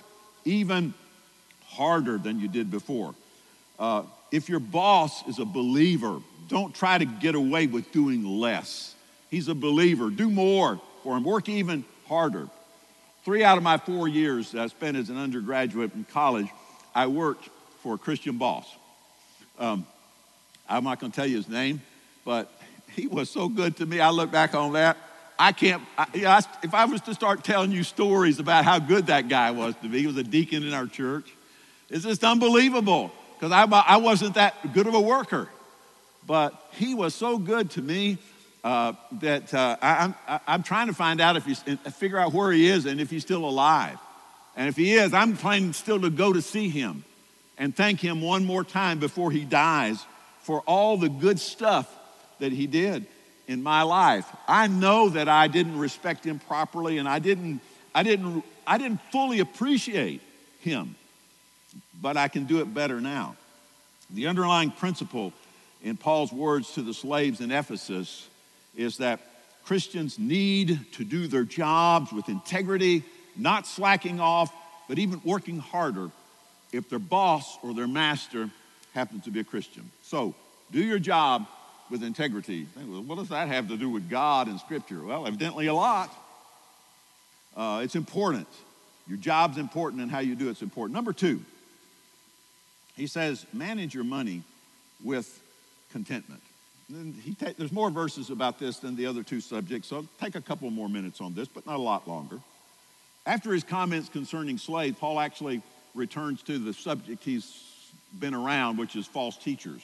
even 0.45 0.93
harder 1.65 2.17
than 2.17 2.39
you 2.39 2.47
did 2.47 2.69
before. 2.69 3.15
Uh, 3.77 4.03
if 4.31 4.49
your 4.49 4.59
boss 4.59 5.27
is 5.27 5.39
a 5.39 5.45
believer, 5.45 6.19
don't 6.47 6.73
try 6.73 6.97
to 6.97 7.05
get 7.05 7.35
away 7.35 7.67
with 7.67 7.91
doing 7.91 8.25
less. 8.25 8.95
He's 9.29 9.47
a 9.47 9.55
believer. 9.55 10.09
Do 10.09 10.29
more 10.29 10.81
for 11.03 11.15
him. 11.15 11.23
Work 11.23 11.47
even 11.49 11.85
harder. 12.07 12.49
Three 13.23 13.43
out 13.43 13.57
of 13.57 13.63
my 13.63 13.77
four 13.77 14.07
years 14.07 14.55
I 14.55 14.67
spent 14.67 14.97
as 14.97 15.09
an 15.09 15.17
undergraduate 15.17 15.93
in 15.93 16.03
college, 16.05 16.47
I 16.95 17.07
worked 17.07 17.49
for 17.81 17.95
a 17.95 17.97
Christian 17.97 18.37
boss. 18.37 18.67
Um, 19.57 19.85
I'm 20.67 20.83
not 20.83 20.99
going 20.99 21.11
to 21.11 21.15
tell 21.15 21.27
you 21.27 21.37
his 21.37 21.49
name, 21.49 21.81
but 22.25 22.51
he 22.95 23.07
was 23.07 23.29
so 23.29 23.49
good 23.49 23.77
to 23.77 23.85
me. 23.85 23.99
I 23.99 24.09
look 24.09 24.31
back 24.31 24.53
on 24.53 24.73
that. 24.73 24.97
I 25.37 25.53
can't, 25.53 25.81
I, 25.97 26.07
you 26.13 26.21
know, 26.23 26.31
I, 26.31 26.41
if 26.63 26.73
I 26.73 26.85
was 26.85 27.01
to 27.01 27.13
start 27.13 27.43
telling 27.43 27.71
you 27.71 27.83
stories 27.83 28.39
about 28.39 28.65
how 28.65 28.77
good 28.77 29.07
that 29.07 29.29
guy 29.29 29.51
was 29.51 29.73
to 29.81 29.87
me, 29.87 29.99
he 29.99 30.07
was 30.07 30.17
a 30.17 30.23
deacon 30.23 30.63
in 30.63 30.73
our 30.73 30.85
church. 30.85 31.31
It's 31.89 32.03
just 32.03 32.23
unbelievable 32.23 33.11
because 33.35 33.51
I, 33.51 33.63
I 33.63 33.97
wasn't 33.97 34.35
that 34.35 34.73
good 34.73 34.85
of 34.85 34.93
a 34.93 34.99
worker. 34.99 35.47
But 36.27 36.53
he 36.73 36.93
was 36.93 37.15
so 37.15 37.37
good 37.37 37.71
to 37.71 37.81
me 37.81 38.17
uh, 38.63 38.93
that 39.13 39.53
uh, 39.53 39.77
I, 39.81 40.03
am 40.03 40.15
I'm 40.45 40.63
trying 40.63 40.87
to 40.87 40.93
find 40.93 41.21
out 41.21 41.37
if 41.37 41.45
he's, 41.45 41.61
figure 41.93 42.19
out 42.19 42.33
where 42.33 42.51
he 42.51 42.67
is 42.67 42.85
and 42.85 42.99
if 42.99 43.09
he's 43.09 43.23
still 43.23 43.45
alive. 43.45 43.97
And 44.57 44.67
if 44.67 44.75
he 44.75 44.93
is, 44.93 45.13
I'm 45.13 45.37
planning 45.37 45.71
still 45.71 46.01
to 46.01 46.09
go 46.09 46.33
to 46.33 46.41
see 46.41 46.67
him 46.67 47.05
and 47.59 47.75
thank 47.75 47.99
him 47.99 48.21
one 48.21 48.45
more 48.45 48.63
time 48.63 48.99
before 48.99 49.29
he 49.29 49.43
dies 49.43 50.03
for 50.41 50.61
all 50.61 50.97
the 50.97 51.09
good 51.09 51.39
stuff 51.39 51.93
that 52.39 52.53
he 52.53 52.65
did 52.65 53.05
in 53.47 53.61
my 53.61 53.83
life. 53.83 54.25
I 54.47 54.67
know 54.67 55.09
that 55.09 55.27
I 55.27 55.47
didn't 55.47 55.77
respect 55.77 56.25
him 56.25 56.39
properly 56.39 56.97
and 56.97 57.07
I 57.07 57.19
didn't, 57.19 57.59
I 57.93 58.03
didn't, 58.03 58.43
I 58.65 58.77
didn't 58.77 59.01
fully 59.11 59.41
appreciate 59.41 60.21
him, 60.61 60.95
but 62.01 62.15
I 62.15 62.29
can 62.29 62.45
do 62.45 62.61
it 62.61 62.73
better 62.73 63.01
now. 63.01 63.35
The 64.09 64.27
underlying 64.27 64.71
principle 64.71 65.33
in 65.83 65.97
Paul's 65.97 66.31
words 66.31 66.73
to 66.73 66.81
the 66.81 66.93
slaves 66.93 67.41
in 67.41 67.51
Ephesus 67.51 68.27
is 68.75 68.97
that 68.97 69.19
Christians 69.65 70.17
need 70.17 70.79
to 70.93 71.03
do 71.03 71.27
their 71.27 71.43
jobs 71.43 72.11
with 72.11 72.29
integrity, 72.29 73.03
not 73.35 73.67
slacking 73.67 74.19
off, 74.19 74.51
but 74.87 74.97
even 74.97 75.21
working 75.25 75.59
harder 75.59 76.09
if 76.71 76.89
their 76.89 76.99
boss 76.99 77.57
or 77.63 77.73
their 77.73 77.87
master 77.87 78.49
happens 78.93 79.23
to 79.25 79.31
be 79.31 79.39
a 79.39 79.43
Christian. 79.43 79.89
So, 80.03 80.35
do 80.71 80.79
your 80.79 80.99
job 80.99 81.47
with 81.89 82.03
integrity. 82.03 82.65
What 82.75 83.17
does 83.17 83.29
that 83.29 83.47
have 83.47 83.67
to 83.69 83.77
do 83.77 83.89
with 83.89 84.09
God 84.09 84.47
and 84.47 84.59
Scripture? 84.59 85.03
Well, 85.03 85.25
evidently 85.25 85.67
a 85.67 85.73
lot. 85.73 86.13
Uh, 87.55 87.81
it's 87.83 87.95
important. 87.95 88.47
Your 89.07 89.17
job's 89.17 89.57
important 89.57 90.01
and 90.01 90.11
how 90.11 90.19
you 90.19 90.35
do 90.35 90.49
it's 90.49 90.61
important. 90.61 90.93
Number 90.93 91.13
two, 91.13 91.41
he 92.95 93.07
says, 93.07 93.45
manage 93.53 93.95
your 93.95 94.03
money 94.03 94.43
with 95.03 95.41
contentment. 95.91 96.41
Ta- 97.39 97.53
there's 97.57 97.71
more 97.71 97.89
verses 97.89 98.29
about 98.29 98.59
this 98.59 98.77
than 98.77 98.95
the 98.95 99.05
other 99.05 99.23
two 99.23 99.41
subjects, 99.41 99.87
so 99.87 99.97
I'll 99.97 100.07
take 100.21 100.35
a 100.35 100.41
couple 100.41 100.69
more 100.69 100.89
minutes 100.89 101.21
on 101.21 101.33
this, 101.33 101.47
but 101.47 101.65
not 101.65 101.75
a 101.75 101.81
lot 101.81 102.07
longer. 102.07 102.39
After 103.25 103.53
his 103.53 103.63
comments 103.63 104.09
concerning 104.09 104.57
slaves, 104.57 104.97
Paul 104.99 105.19
actually 105.19 105.61
returns 105.95 106.41
to 106.43 106.57
the 106.57 106.73
subject 106.73 107.23
he's 107.23 107.91
been 108.17 108.33
around, 108.33 108.77
which 108.77 108.95
is 108.95 109.05
false 109.05 109.37
teachers. 109.37 109.81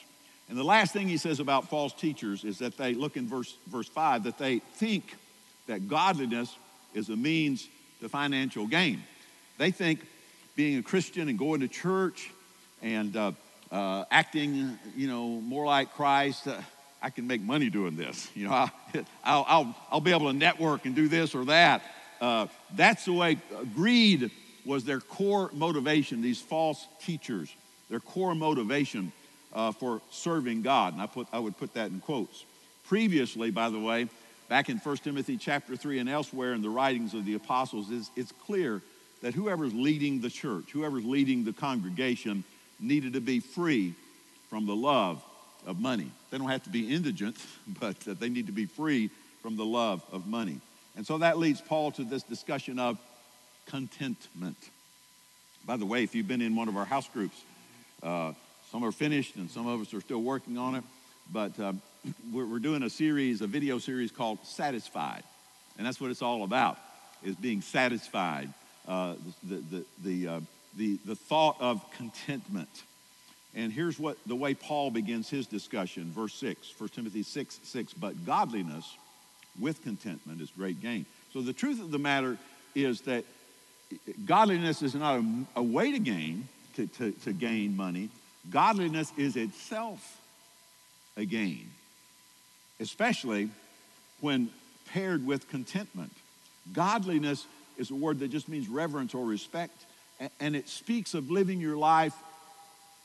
And 0.49 0.57
the 0.57 0.63
last 0.63 0.93
thing 0.93 1.07
he 1.07 1.17
says 1.17 1.39
about 1.39 1.69
false 1.69 1.93
teachers 1.93 2.43
is 2.43 2.59
that 2.59 2.77
they, 2.77 2.93
look 2.93 3.17
in 3.17 3.27
verse, 3.27 3.55
verse 3.67 3.87
5, 3.87 4.25
that 4.25 4.37
they 4.37 4.59
think 4.59 5.15
that 5.67 5.87
godliness 5.87 6.55
is 6.93 7.09
a 7.09 7.15
means 7.15 7.67
to 8.01 8.09
financial 8.09 8.67
gain. 8.67 9.03
They 9.57 9.71
think 9.71 10.05
being 10.55 10.77
a 10.77 10.83
Christian 10.83 11.29
and 11.29 11.39
going 11.39 11.61
to 11.61 11.67
church 11.67 12.31
and 12.81 13.15
uh, 13.15 13.31
uh, 13.71 14.05
acting, 14.11 14.77
you 14.95 15.07
know, 15.07 15.27
more 15.27 15.65
like 15.65 15.93
Christ, 15.93 16.47
uh, 16.47 16.61
I 17.01 17.09
can 17.09 17.27
make 17.27 17.41
money 17.41 17.69
doing 17.69 17.95
this. 17.95 18.29
You 18.35 18.47
know, 18.47 18.53
I'll, 18.53 18.71
I'll, 19.23 19.45
I'll, 19.47 19.75
I'll, 19.91 20.01
be 20.01 20.11
able 20.11 20.31
to 20.31 20.37
network 20.37 20.85
and 20.85 20.95
do 20.95 21.07
this 21.07 21.33
or 21.33 21.45
that. 21.45 21.81
Uh, 22.21 22.47
that's 22.75 23.05
the 23.05 23.13
way 23.13 23.37
uh, 23.55 23.63
greed 23.75 24.31
was 24.65 24.83
their 24.83 24.99
core 24.99 25.49
motivation, 25.53 26.21
these 26.21 26.41
false 26.41 26.87
teachers, 27.01 27.53
their 27.89 27.99
core 27.99 28.35
motivation 28.35 29.11
uh, 29.53 29.71
for 29.71 30.01
serving 30.09 30.61
God. 30.61 30.93
And 30.93 31.01
I, 31.01 31.05
put, 31.05 31.27
I 31.31 31.39
would 31.39 31.57
put 31.57 31.73
that 31.75 31.91
in 31.91 31.99
quotes. 31.99 32.45
Previously, 32.87 33.51
by 33.51 33.69
the 33.69 33.79
way, 33.79 34.09
back 34.49 34.69
in 34.69 34.77
1 34.77 34.97
Timothy 34.97 35.37
chapter 35.37 35.75
3 35.75 35.99
and 35.99 36.09
elsewhere 36.09 36.53
in 36.53 36.61
the 36.61 36.69
writings 36.69 37.13
of 37.13 37.25
the 37.25 37.35
apostles, 37.35 37.89
it's, 37.91 38.11
it's 38.15 38.31
clear 38.45 38.81
that 39.21 39.33
whoever's 39.33 39.73
leading 39.73 40.21
the 40.21 40.29
church, 40.29 40.71
whoever's 40.71 41.05
leading 41.05 41.45
the 41.45 41.53
congregation, 41.53 42.43
needed 42.79 43.13
to 43.13 43.21
be 43.21 43.39
free 43.39 43.93
from 44.49 44.65
the 44.65 44.75
love 44.75 45.23
of 45.65 45.79
money. 45.79 46.11
They 46.29 46.37
don't 46.37 46.49
have 46.49 46.63
to 46.63 46.69
be 46.69 46.93
indigent, 46.93 47.37
but 47.79 47.99
they 48.01 48.29
need 48.29 48.47
to 48.47 48.53
be 48.53 48.65
free 48.65 49.09
from 49.41 49.55
the 49.55 49.65
love 49.65 50.03
of 50.11 50.27
money. 50.27 50.59
And 50.95 51.05
so 51.05 51.17
that 51.19 51.37
leads 51.37 51.61
Paul 51.61 51.91
to 51.93 52.03
this 52.03 52.23
discussion 52.23 52.79
of 52.79 52.97
contentment. 53.65 54.57
By 55.65 55.77
the 55.77 55.85
way, 55.85 56.03
if 56.03 56.13
you've 56.13 56.27
been 56.27 56.41
in 56.41 56.55
one 56.55 56.67
of 56.67 56.77
our 56.77 56.85
house 56.85 57.09
groups, 57.09 57.41
uh, 58.03 58.33
some 58.71 58.83
are 58.83 58.91
finished 58.91 59.35
and 59.35 59.49
some 59.49 59.67
of 59.67 59.81
us 59.81 59.93
are 59.93 60.01
still 60.01 60.21
working 60.21 60.57
on 60.57 60.75
it, 60.75 60.83
but 61.31 61.59
uh, 61.59 61.73
we're, 62.33 62.59
doing 62.59 62.83
a 62.83 62.89
series, 62.89 63.41
a 63.41 63.47
video 63.47 63.79
series 63.79 64.11
called 64.11 64.39
Satisfied. 64.43 65.23
And 65.77 65.85
that's 65.85 65.99
what 65.99 66.11
it's 66.11 66.21
all 66.21 66.43
about, 66.43 66.77
is 67.23 67.35
being 67.35 67.61
satisfied. 67.61 68.53
Uh, 68.87 69.15
the, 69.43 69.55
the, 69.55 69.85
the, 70.03 70.27
uh, 70.27 70.39
the, 70.77 70.99
the 71.05 71.15
thought 71.15 71.57
of 71.59 71.83
contentment. 71.91 72.83
And 73.55 73.71
here's 73.71 73.97
what 73.97 74.17
the 74.25 74.35
way 74.35 74.53
Paul 74.53 74.91
begins 74.91 75.29
his 75.29 75.47
discussion, 75.47 76.11
verse 76.11 76.33
6, 76.35 76.73
1 76.77 76.89
Timothy 76.89 77.23
6, 77.23 77.59
6. 77.63 77.93
But 77.93 78.25
godliness 78.25 78.95
with 79.59 79.81
contentment 79.83 80.41
is 80.41 80.51
great 80.51 80.81
gain. 80.81 81.05
So 81.33 81.41
the 81.41 81.53
truth 81.53 81.81
of 81.81 81.91
the 81.91 81.99
matter 81.99 82.37
is 82.75 83.01
that 83.01 83.23
godliness 84.25 84.81
is 84.81 84.95
not 84.95 85.19
a, 85.19 85.25
a 85.57 85.63
way 85.63 85.91
to 85.91 85.99
gain, 85.99 86.47
to, 86.75 86.87
to, 86.87 87.11
to 87.11 87.33
gain 87.33 87.75
money. 87.75 88.09
Godliness 88.49 89.11
is 89.17 89.35
itself 89.35 90.19
a 91.17 91.25
gain, 91.25 91.69
especially 92.79 93.49
when 94.21 94.49
paired 94.87 95.25
with 95.25 95.49
contentment. 95.49 96.11
Godliness 96.73 97.45
is 97.77 97.91
a 97.91 97.95
word 97.95 98.19
that 98.19 98.29
just 98.29 98.47
means 98.47 98.67
reverence 98.67 99.13
or 99.13 99.25
respect, 99.25 99.85
and 100.39 100.55
it 100.55 100.69
speaks 100.69 101.13
of 101.13 101.31
living 101.31 101.59
your 101.59 101.77
life 101.77 102.13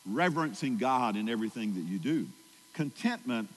reverencing 0.06 0.78
God 0.78 1.16
in 1.16 1.28
everything 1.28 1.74
that 1.74 1.80
you 1.80 1.98
do. 1.98 2.26
Contentment 2.74 3.48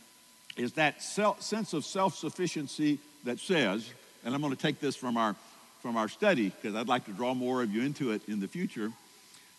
is 0.57 0.73
that 0.73 1.01
self, 1.01 1.41
sense 1.41 1.73
of 1.73 1.85
self 1.85 2.15
sufficiency 2.15 2.99
that 3.23 3.39
says, 3.39 3.89
and 4.23 4.33
I'm 4.33 4.41
going 4.41 4.55
to 4.55 4.61
take 4.61 4.79
this 4.79 4.95
from 4.95 5.17
our, 5.17 5.35
from 5.83 5.97
our 5.97 6.07
study 6.07 6.49
because 6.49 6.75
I'd 6.75 6.87
like 6.87 7.03
to 7.05 7.11
draw 7.11 7.33
more 7.33 7.61
of 7.61 7.69
you 7.75 7.81
into 7.81 8.13
it 8.13 8.21
in 8.29 8.39
the 8.39 8.47
future. 8.47 8.93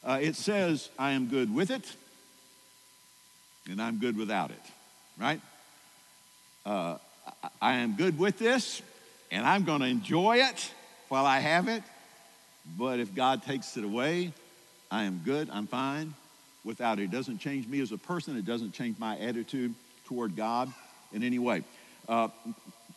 Uh, 0.02 0.19
it 0.23 0.37
says, 0.37 0.88
I 0.99 1.11
am 1.11 1.28
good 1.28 1.54
with 1.54 1.71
it 1.71 1.97
and 3.71 3.81
I'm 3.81 3.99
good 3.99 4.16
without 4.16 4.50
it, 4.50 4.62
right? 5.21 5.38
Uh, 6.64 6.97
I 7.61 7.75
am 7.75 7.95
good 7.97 8.19
with 8.19 8.38
this 8.38 8.81
and 9.31 9.47
I'm 9.47 9.64
going 9.64 9.83
to 9.83 9.87
enjoy 9.87 10.38
it 10.38 10.73
while 11.11 11.26
I 11.26 11.40
have 11.40 11.69
it. 11.69 11.83
But 12.78 13.00
if 13.00 13.14
God 13.14 13.43
takes 13.43 13.76
it 13.76 13.85
away, 13.85 14.33
I 14.90 15.04
am 15.04 15.21
good, 15.26 15.50
I'm 15.52 15.66
fine 15.66 16.14
without 16.64 16.99
it. 16.99 17.02
It 17.02 17.11
doesn't 17.11 17.37
change 17.37 17.69
me 17.69 17.81
as 17.81 17.93
a 17.93 17.99
person, 17.99 18.38
it 18.38 18.47
doesn't 18.47 18.73
change 18.73 18.99
my 18.99 19.19
attitude 19.19 19.75
toward 20.07 20.37
God 20.37 20.73
in 21.12 21.23
any 21.23 21.38
way. 21.38 21.64
Uh, 22.09 22.28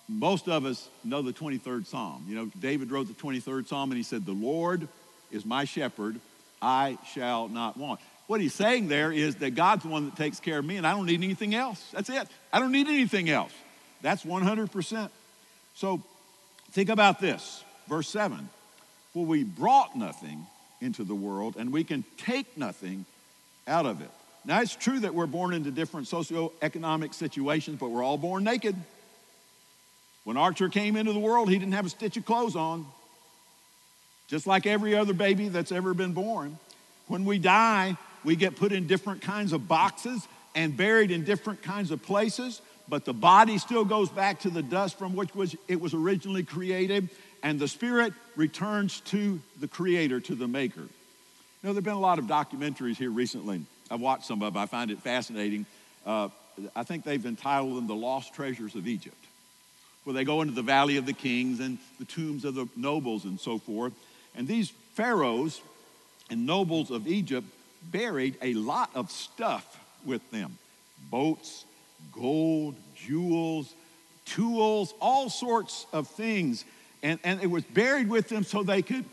most 0.09 0.47
of 0.47 0.65
us 0.65 0.89
know 1.03 1.21
the 1.21 1.33
23rd 1.33 1.85
Psalm. 1.85 2.25
You 2.27 2.35
know, 2.35 2.51
David 2.59 2.91
wrote 2.91 3.07
the 3.07 3.13
23rd 3.13 3.67
Psalm 3.67 3.91
and 3.91 3.97
he 3.97 4.03
said, 4.03 4.25
The 4.25 4.31
Lord 4.31 4.87
is 5.31 5.45
my 5.45 5.65
shepherd, 5.65 6.19
I 6.61 6.97
shall 7.13 7.47
not 7.49 7.77
want. 7.77 7.99
What 8.27 8.41
he's 8.41 8.53
saying 8.53 8.87
there 8.87 9.11
is 9.11 9.35
that 9.37 9.51
God's 9.51 9.83
the 9.83 9.89
one 9.89 10.05
that 10.05 10.15
takes 10.15 10.39
care 10.39 10.59
of 10.59 10.65
me 10.65 10.77
and 10.77 10.85
I 10.85 10.93
don't 10.93 11.05
need 11.05 11.23
anything 11.23 11.55
else. 11.55 11.83
That's 11.91 12.09
it. 12.09 12.27
I 12.51 12.59
don't 12.59 12.71
need 12.71 12.87
anything 12.87 13.29
else. 13.29 13.51
That's 14.01 14.23
100%. 14.23 15.09
So 15.75 16.01
think 16.71 16.89
about 16.89 17.19
this. 17.19 17.63
Verse 17.87 18.09
7 18.09 18.49
For 19.13 19.25
we 19.25 19.43
brought 19.43 19.95
nothing 19.95 20.45
into 20.81 21.03
the 21.03 21.15
world 21.15 21.55
and 21.57 21.71
we 21.71 21.83
can 21.83 22.03
take 22.17 22.57
nothing 22.57 23.05
out 23.67 23.85
of 23.85 24.01
it. 24.01 24.09
Now, 24.45 24.61
it's 24.61 24.75
true 24.75 25.01
that 25.01 25.13
we're 25.13 25.25
born 25.25 25.53
into 25.53 25.71
different 25.71 26.07
socioeconomic 26.07 27.13
situations, 27.13 27.79
but 27.79 27.89
we're 27.89 28.03
all 28.03 28.17
born 28.17 28.45
naked. 28.45 28.75
When 30.27 30.35
Archer 30.35 30.67
came 30.67 30.97
into 30.97 31.13
the 31.13 31.19
world, 31.19 31.47
he 31.47 31.57
didn't 31.57 31.71
have 31.71 31.85
a 31.85 31.89
stitch 31.89 32.17
of 32.17 32.25
clothes 32.25 32.57
on, 32.57 32.85
just 34.27 34.45
like 34.45 34.65
every 34.65 34.93
other 34.93 35.13
baby 35.13 35.47
that's 35.47 35.71
ever 35.71 35.93
been 35.93 36.11
born. 36.11 36.59
When 37.07 37.23
we 37.23 37.39
die, 37.39 37.95
we 38.25 38.35
get 38.35 38.57
put 38.57 38.73
in 38.73 38.87
different 38.87 39.21
kinds 39.21 39.53
of 39.53 39.69
boxes 39.69 40.27
and 40.53 40.75
buried 40.75 41.11
in 41.11 41.23
different 41.23 41.61
kinds 41.61 41.91
of 41.91 42.03
places, 42.03 42.61
but 42.89 43.05
the 43.05 43.13
body 43.13 43.57
still 43.57 43.85
goes 43.85 44.09
back 44.09 44.41
to 44.41 44.49
the 44.49 44.61
dust 44.61 44.99
from 44.99 45.15
which 45.15 45.33
was, 45.33 45.55
it 45.69 45.79
was 45.79 45.93
originally 45.93 46.43
created, 46.43 47.07
and 47.41 47.57
the 47.57 47.69
spirit 47.69 48.11
returns 48.35 48.99
to 48.99 49.39
the 49.61 49.67
creator, 49.69 50.19
to 50.19 50.35
the 50.35 50.45
maker. 50.45 50.81
You 50.81 50.87
know, 51.63 51.69
there 51.69 51.75
have 51.75 51.85
been 51.85 51.93
a 51.93 52.01
lot 52.01 52.19
of 52.19 52.25
documentaries 52.25 52.97
here 52.97 53.11
recently. 53.11 53.61
I've 53.89 54.01
watched 54.01 54.25
some 54.25 54.43
of 54.43 54.53
them. 54.53 54.61
I 54.61 54.65
find 54.65 54.91
it 54.91 54.99
fascinating. 54.99 55.65
Uh, 56.05 56.27
I 56.75 56.83
think 56.83 57.05
they've 57.05 57.25
entitled 57.25 57.77
them 57.77 57.87
The 57.87 57.95
Lost 57.95 58.33
Treasures 58.33 58.75
of 58.75 58.89
Egypt, 58.89 59.15
where 60.07 60.13
they 60.13 60.23
go 60.23 60.41
into 60.41 60.53
the 60.53 60.61
Valley 60.61 60.95
of 60.95 61.05
the 61.05 61.11
Kings 61.11 61.59
and 61.59 61.77
the 61.99 62.05
tombs 62.05 62.45
of 62.45 62.55
the 62.55 62.65
nobles 62.77 63.25
and 63.25 63.37
so 63.37 63.57
forth. 63.57 63.91
And 64.37 64.47
these 64.47 64.69
pharaohs 64.93 65.59
and 66.29 66.45
nobles 66.45 66.91
of 66.91 67.09
Egypt 67.09 67.45
buried 67.91 68.37
a 68.41 68.53
lot 68.53 68.89
of 68.95 69.11
stuff 69.11 69.77
with 70.05 70.21
them 70.31 70.57
boats, 71.11 71.65
gold, 72.13 72.75
jewels, 72.95 73.73
tools, 74.23 74.93
all 75.01 75.29
sorts 75.29 75.85
of 75.91 76.07
things. 76.07 76.63
And, 77.03 77.19
and 77.25 77.43
it 77.43 77.47
was 77.47 77.65
buried 77.65 78.09
with 78.09 78.29
them 78.29 78.45
so 78.45 78.63
they 78.63 78.83
could 78.83 79.03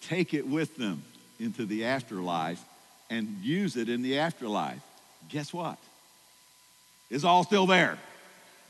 take 0.00 0.32
it 0.32 0.46
with 0.46 0.74
them 0.78 1.02
into 1.38 1.66
the 1.66 1.84
afterlife 1.84 2.64
and 3.10 3.28
use 3.42 3.76
it 3.76 3.90
in 3.90 4.00
the 4.00 4.18
afterlife. 4.18 4.80
Guess 5.28 5.52
what? 5.52 5.76
It's 7.10 7.24
all 7.24 7.44
still 7.44 7.66
there. 7.66 7.98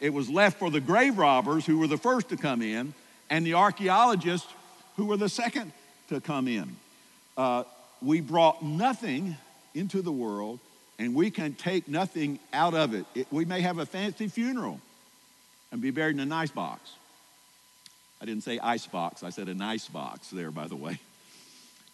It 0.01 0.15
was 0.15 0.31
left 0.31 0.59
for 0.59 0.71
the 0.71 0.81
grave 0.81 1.19
robbers 1.19 1.67
who 1.67 1.79
were 1.79 1.87
the 1.87 1.99
first 1.99 2.31
to 2.31 2.37
come 2.37 2.63
in 2.63 2.95
and 3.29 3.45
the 3.45 3.55
archaeologists 3.55 4.49
who 4.97 5.07
were 5.07 5.17
the 5.17 5.29
second 5.29 5.73
to 6.09 6.21
come 6.21 6.49
in. 6.49 6.77
Uh, 7.37 7.65
we 8.03 8.21
brought 8.21 8.63
nothing 8.63 9.37
into 9.75 10.03
the 10.03 10.13
world 10.13 10.59
and 10.99 11.15
we 11.15 11.31
can 11.31 11.55
take 11.55 11.87
nothing 11.87 12.39
out 12.53 12.75
of 12.75 12.95
it. 12.95 13.05
it. 13.15 13.27
We 13.31 13.45
may 13.45 13.61
have 13.61 13.79
a 13.79 13.87
fancy 13.87 14.29
funeral 14.29 14.81
and 15.71 15.81
be 15.81 15.91
buried 15.91 16.17
in 16.17 16.21
a 16.21 16.27
nice 16.27 16.51
box. 16.51 16.93
I 18.21 18.27
didn't 18.27 18.43
say 18.43 18.59
ice 18.59 18.87
box, 18.87 19.23
I 19.23 19.31
said 19.31 19.49
a 19.49 19.55
nice 19.55 19.89
box 19.89 20.29
there, 20.31 20.51
by 20.51 20.67
the 20.67 20.77
way. 20.77 20.99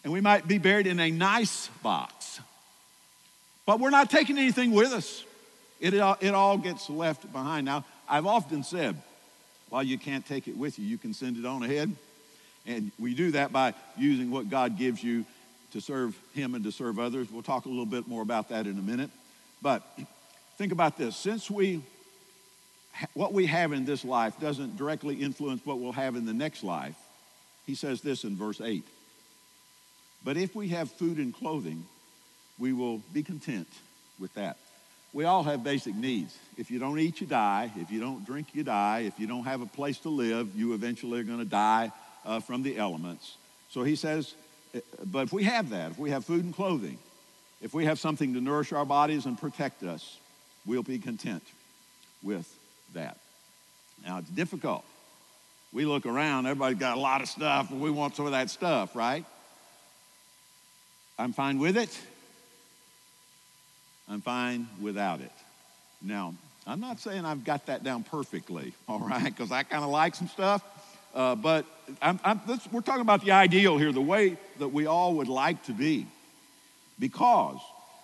And 0.03 0.11
we 0.11 0.21
might 0.21 0.47
be 0.47 0.57
buried 0.57 0.87
in 0.87 0.99
a 0.99 1.11
nice 1.11 1.69
box. 1.83 2.39
But 3.65 3.79
we're 3.79 3.89
not 3.89 4.09
taking 4.09 4.37
anything 4.37 4.71
with 4.71 4.91
us. 4.91 5.23
It, 5.79 5.93
it 5.93 6.33
all 6.33 6.57
gets 6.57 6.89
left 6.89 7.31
behind. 7.31 7.65
Now, 7.65 7.85
I've 8.09 8.25
often 8.25 8.63
said, 8.63 8.95
while 9.69 9.83
you 9.83 9.97
can't 9.97 10.25
take 10.25 10.47
it 10.47 10.57
with 10.57 10.79
you, 10.79 10.85
you 10.85 10.97
can 10.97 11.13
send 11.13 11.37
it 11.37 11.45
on 11.45 11.63
ahead. 11.63 11.93
And 12.65 12.91
we 12.99 13.13
do 13.13 13.31
that 13.31 13.51
by 13.51 13.73
using 13.97 14.31
what 14.31 14.49
God 14.49 14.77
gives 14.77 15.03
you 15.03 15.25
to 15.73 15.81
serve 15.81 16.17
Him 16.33 16.55
and 16.55 16.63
to 16.63 16.71
serve 16.71 16.99
others. 16.99 17.31
We'll 17.31 17.43
talk 17.43 17.65
a 17.65 17.69
little 17.69 17.85
bit 17.85 18.07
more 18.07 18.21
about 18.21 18.49
that 18.49 18.67
in 18.67 18.77
a 18.77 18.81
minute. 18.81 19.09
But 19.61 19.83
think 20.57 20.71
about 20.71 20.97
this 20.97 21.15
since 21.15 21.49
we, 21.51 21.81
what 23.13 23.33
we 23.33 23.45
have 23.45 23.73
in 23.73 23.85
this 23.85 24.05
life 24.05 24.39
doesn't 24.39 24.77
directly 24.77 25.15
influence 25.15 25.65
what 25.65 25.79
we'll 25.79 25.91
have 25.91 26.15
in 26.15 26.25
the 26.25 26.33
next 26.33 26.63
life, 26.63 26.95
He 27.65 27.75
says 27.75 28.01
this 28.01 28.23
in 28.23 28.35
verse 28.35 28.61
8. 28.61 28.83
But 30.23 30.37
if 30.37 30.55
we 30.55 30.69
have 30.69 30.91
food 30.91 31.17
and 31.17 31.33
clothing, 31.33 31.85
we 32.57 32.73
will 32.73 32.99
be 33.13 33.23
content 33.23 33.67
with 34.19 34.33
that. 34.33 34.57
We 35.17 35.25
all 35.25 35.41
have 35.45 35.63
basic 35.63 35.95
needs. 35.95 36.37
If 36.57 36.69
you 36.69 36.77
don't 36.77 36.99
eat, 36.99 37.21
you 37.21 37.25
die. 37.25 37.71
If 37.75 37.89
you 37.89 37.99
don't 37.99 38.23
drink, 38.23 38.49
you 38.53 38.63
die. 38.63 38.99
If 38.99 39.19
you 39.19 39.25
don't 39.25 39.45
have 39.45 39.63
a 39.63 39.65
place 39.65 39.97
to 40.01 40.09
live, 40.09 40.55
you 40.55 40.75
eventually 40.75 41.19
are 41.19 41.23
going 41.23 41.39
to 41.39 41.43
die 41.43 41.91
uh, 42.23 42.39
from 42.39 42.61
the 42.61 42.77
elements. 42.77 43.35
So 43.71 43.81
he 43.81 43.95
says, 43.95 44.35
eh, 44.75 44.81
but 45.03 45.23
if 45.23 45.33
we 45.33 45.43
have 45.45 45.71
that, 45.71 45.89
if 45.89 45.97
we 45.97 46.11
have 46.11 46.23
food 46.23 46.45
and 46.45 46.53
clothing, 46.53 46.99
if 47.63 47.73
we 47.73 47.85
have 47.85 47.97
something 47.97 48.35
to 48.35 48.41
nourish 48.41 48.71
our 48.71 48.85
bodies 48.85 49.25
and 49.25 49.39
protect 49.39 49.81
us, 49.81 50.19
we'll 50.67 50.83
be 50.83 50.99
content 50.99 51.41
with 52.21 52.47
that. 52.93 53.17
Now, 54.05 54.19
it's 54.19 54.29
difficult. 54.29 54.85
We 55.73 55.85
look 55.85 56.05
around, 56.05 56.45
everybody's 56.45 56.77
got 56.77 56.95
a 56.95 57.01
lot 57.01 57.23
of 57.23 57.27
stuff, 57.27 57.71
and 57.71 57.81
we 57.81 57.89
want 57.89 58.15
some 58.15 58.27
of 58.27 58.33
that 58.33 58.51
stuff, 58.51 58.95
right? 58.95 59.25
I'm 61.17 61.33
fine 61.33 61.57
with 61.57 61.75
it. 61.75 61.99
I'm 64.09 64.21
fine 64.21 64.67
without 64.81 65.21
it. 65.21 65.31
Now, 66.01 66.33
I'm 66.65 66.79
not 66.79 66.99
saying 66.99 67.25
I've 67.25 67.43
got 67.43 67.65
that 67.67 67.83
down 67.83 68.03
perfectly, 68.03 68.73
all 68.87 68.99
right, 68.99 69.25
because 69.25 69.51
I 69.51 69.63
kind 69.63 69.83
of 69.83 69.89
like 69.89 70.15
some 70.15 70.27
stuff. 70.27 70.63
Uh, 71.13 71.35
but 71.35 71.65
I'm, 72.01 72.19
I'm, 72.23 72.39
we're 72.71 72.81
talking 72.81 73.01
about 73.01 73.23
the 73.23 73.31
ideal 73.31 73.77
here, 73.77 73.91
the 73.91 74.01
way 74.01 74.37
that 74.59 74.67
we 74.67 74.85
all 74.85 75.15
would 75.15 75.29
like 75.29 75.63
to 75.63 75.71
be. 75.71 76.05
Because 76.99 77.57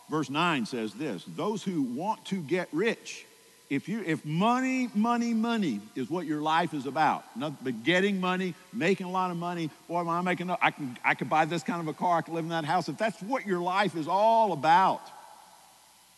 verse 0.10 0.30
9 0.30 0.66
says 0.66 0.94
this 0.94 1.24
those 1.36 1.64
who 1.64 1.82
want 1.82 2.24
to 2.26 2.42
get 2.42 2.70
rich, 2.72 3.26
if, 3.70 3.90
you, 3.90 4.04
if 4.06 4.24
money, 4.24 4.90
money, 4.94 5.34
money 5.34 5.80
is 5.96 6.10
what 6.10 6.26
your 6.26 6.42
life 6.42 6.74
is 6.74 6.86
about, 6.86 7.24
nothing 7.36 7.58
but 7.64 7.84
getting 7.84 8.20
money, 8.20 8.54
making 8.72 9.08
a 9.08 9.12
lot 9.12 9.32
of 9.32 9.38
money, 9.38 9.70
boy, 9.88 10.04
when 10.04 10.16
I'm 10.16 10.24
making, 10.26 10.50
I 10.50 10.72
can, 10.72 10.98
I 11.04 11.16
can 11.16 11.28
buy 11.28 11.46
this 11.46 11.64
kind 11.64 11.82
of 11.82 11.88
a 11.88 11.94
car, 11.94 12.20
I 12.20 12.22
can 12.22 12.34
live 12.34 12.46
in 12.46 12.50
that 12.50 12.66
house. 12.66 12.88
If 12.88 12.98
that's 12.98 13.22
what 13.22 13.48
your 13.48 13.60
life 13.60 13.96
is 13.96 14.08
all 14.08 14.54
about, 14.54 15.02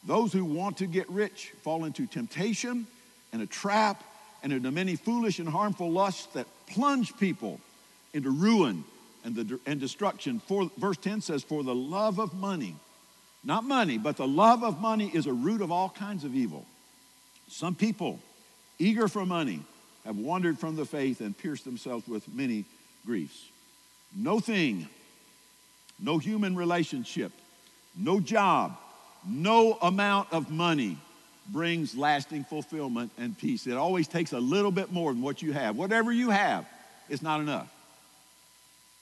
those 0.06 0.32
who 0.32 0.46
want 0.46 0.78
to 0.78 0.86
get 0.86 1.10
rich 1.10 1.54
fall 1.64 1.86
into 1.86 2.06
temptation 2.06 2.86
and 3.34 3.42
a 3.42 3.48
trap 3.48 4.04
and 4.44 4.54
into 4.54 4.72
many 4.72 4.96
foolish 4.96 5.40
and 5.40 5.50
harmful 5.50 5.92
lusts 5.92 6.28
that 6.34 6.48
plunge 6.68 7.18
people 7.18 7.60
into 8.14 8.30
ruin 8.30 8.84
and, 9.24 9.36
the, 9.36 9.60
and 9.66 9.80
destruction. 9.80 10.40
For, 10.40 10.70
verse 10.78 10.98
10 10.98 11.22
says, 11.22 11.44
For 11.44 11.64
the 11.64 11.76
love 11.76 12.20
of 12.20 12.34
money, 12.34 12.76
not 13.44 13.64
money, 13.64 13.98
but 13.98 14.18
the 14.18 14.28
love 14.28 14.64
of 14.64 14.80
money 14.80 15.10
is 15.14 15.26
a 15.26 15.34
root 15.34 15.62
of 15.62 15.72
all 15.72 15.90
kinds 15.90 16.24
of 16.24 16.36
evil. 16.36 16.66
Some 17.50 17.76
people, 17.76 18.20
eager 18.80 19.08
for 19.08 19.26
money, 19.26 19.62
have 20.06 20.18
wandered 20.18 20.60
from 20.60 20.76
the 20.76 20.86
faith 20.86 21.22
and 21.22 21.38
pierced 21.38 21.66
themselves 21.66 22.08
with 22.08 22.32
many 22.34 22.66
griefs. 23.06 23.50
No 24.16 24.40
thing, 24.40 24.88
no 26.00 26.20
human 26.20 26.56
relationship, 26.56 27.32
no 27.98 28.20
job, 28.20 28.78
no 29.28 29.74
amount 29.82 30.32
of 30.32 30.52
money 30.52 30.98
brings 31.52 31.96
lasting 31.96 32.44
fulfillment 32.44 33.12
and 33.18 33.38
peace. 33.38 33.68
It 33.68 33.74
always 33.74 34.08
takes 34.08 34.34
a 34.34 34.40
little 34.40 34.72
bit 34.72 34.92
more 34.92 35.14
than 35.14 35.22
what 35.22 35.42
you 35.42 35.54
have. 35.54 35.76
Whatever 35.76 36.12
you 36.12 36.30
have, 36.30 36.66
it's 37.10 37.22
not 37.22 37.40
enough. 37.40 37.72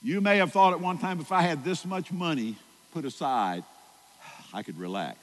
You 0.02 0.20
may 0.20 0.38
have 0.38 0.52
thought 0.52 0.74
at 0.74 0.82
one 0.82 0.98
time, 0.98 1.22
if 1.22 1.32
I 1.32 1.42
had 1.42 1.64
this 1.64 1.86
much 1.86 2.12
money 2.12 2.58
put 2.94 3.06
aside, 3.06 3.64
I 4.54 4.64
could 4.64 4.78
relax. 4.78 5.18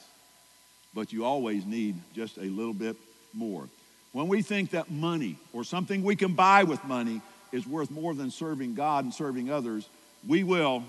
But 0.95 1.13
you 1.13 1.25
always 1.25 1.67
need 1.67 1.97
just 2.15 2.39
a 2.39 2.43
little 2.45 2.73
bit 2.73 2.97
more. 3.35 3.69
When 4.13 4.27
we 4.27 4.43
think 4.43 4.71
that 4.71 4.91
money 4.91 5.37
or 5.53 5.63
something 5.63 6.03
we 6.03 6.17
can 6.17 6.35
buy 6.35 6.65
with 6.65 6.83
money 6.85 7.21
is 7.53 7.67
worth 7.67 7.91
more 7.91 8.15
than 8.15 8.31
serving 8.31 8.75
God 8.75 9.05
and 9.05 9.15
serving 9.15 9.53
others, 9.53 9.89
we 10.27 10.43
will, 10.43 10.83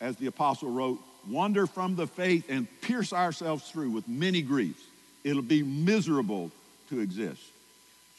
as 0.00 0.16
the 0.16 0.26
apostle 0.26 0.70
wrote, 0.70 0.98
wander 1.30 1.66
from 1.66 1.96
the 1.96 2.06
faith 2.06 2.46
and 2.48 2.66
pierce 2.80 3.12
ourselves 3.12 3.70
through 3.70 3.90
with 3.90 4.08
many 4.08 4.42
griefs. 4.42 4.82
It'll 5.24 5.42
be 5.42 5.62
miserable 5.62 6.50
to 6.90 7.00
exist. 7.00 7.42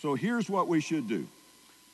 So 0.01 0.15
here's 0.15 0.49
what 0.49 0.67
we 0.67 0.79
should 0.81 1.07
do. 1.07 1.27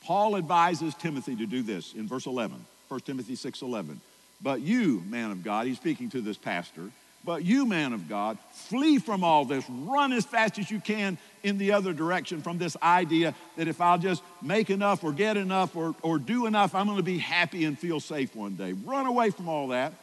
Paul 0.03 0.37
advises 0.37 0.93
Timothy 0.93 1.35
to 1.37 1.45
do 1.45 1.63
this 1.63 1.93
in 1.93 2.07
verse 2.07 2.27
11, 2.27 2.63
1 2.87 2.99
Timothy 3.01 3.35
6 3.35 3.61
11. 3.61 3.99
But 4.41 4.61
you, 4.61 5.01
man 5.09 5.31
of 5.31 5.43
God, 5.43 5.65
he's 5.65 5.77
speaking 5.77 6.09
to 6.11 6.21
this 6.21 6.37
pastor, 6.37 6.91
but 7.23 7.43
you, 7.43 7.65
man 7.65 7.93
of 7.93 8.07
God, 8.07 8.37
flee 8.53 8.99
from 8.99 9.23
all 9.23 9.45
this. 9.45 9.65
Run 9.67 10.13
as 10.13 10.25
fast 10.25 10.59
as 10.59 10.69
you 10.69 10.79
can 10.79 11.17
in 11.41 11.57
the 11.57 11.71
other 11.71 11.93
direction 11.93 12.41
from 12.41 12.59
this 12.59 12.77
idea 12.83 13.33
that 13.55 13.67
if 13.67 13.81
I'll 13.81 13.97
just 13.97 14.21
make 14.43 14.69
enough 14.69 15.03
or 15.03 15.11
get 15.11 15.35
enough 15.35 15.75
or, 15.75 15.95
or 16.03 16.19
do 16.19 16.45
enough, 16.45 16.75
I'm 16.75 16.85
going 16.85 16.97
to 16.97 17.03
be 17.03 17.17
happy 17.17 17.65
and 17.65 17.79
feel 17.79 17.99
safe 17.99 18.35
one 18.35 18.55
day. 18.55 18.73
Run 18.73 19.07
away 19.07 19.31
from 19.31 19.49
all 19.49 19.69
that 19.69 19.93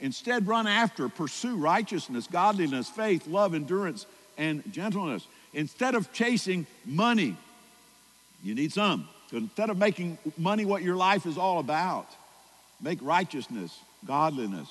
Instead, 0.00 0.46
run 0.46 0.66
after, 0.66 1.08
pursue 1.08 1.56
righteousness, 1.56 2.26
godliness, 2.30 2.88
faith, 2.88 3.26
love, 3.26 3.54
endurance, 3.54 4.06
and 4.38 4.62
gentleness. 4.72 5.26
Instead 5.52 5.94
of 5.94 6.12
chasing 6.12 6.66
money, 6.86 7.36
you 8.42 8.54
need 8.54 8.72
some. 8.72 9.08
Instead 9.32 9.70
of 9.70 9.78
making 9.78 10.18
money 10.38 10.64
what 10.64 10.82
your 10.82 10.96
life 10.96 11.26
is 11.26 11.38
all 11.38 11.58
about, 11.58 12.06
make 12.80 12.98
righteousness, 13.02 13.78
godliness, 14.06 14.68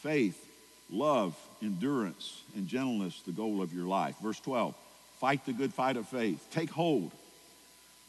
faith, 0.00 0.48
love, 0.90 1.36
endurance, 1.62 2.42
and 2.56 2.66
gentleness 2.66 3.20
the 3.26 3.32
goal 3.32 3.62
of 3.62 3.72
your 3.72 3.86
life. 3.86 4.16
Verse 4.22 4.40
12 4.40 4.74
fight 5.20 5.46
the 5.46 5.52
good 5.52 5.72
fight 5.72 5.96
of 5.96 6.08
faith. 6.08 6.44
Take 6.50 6.68
hold 6.68 7.12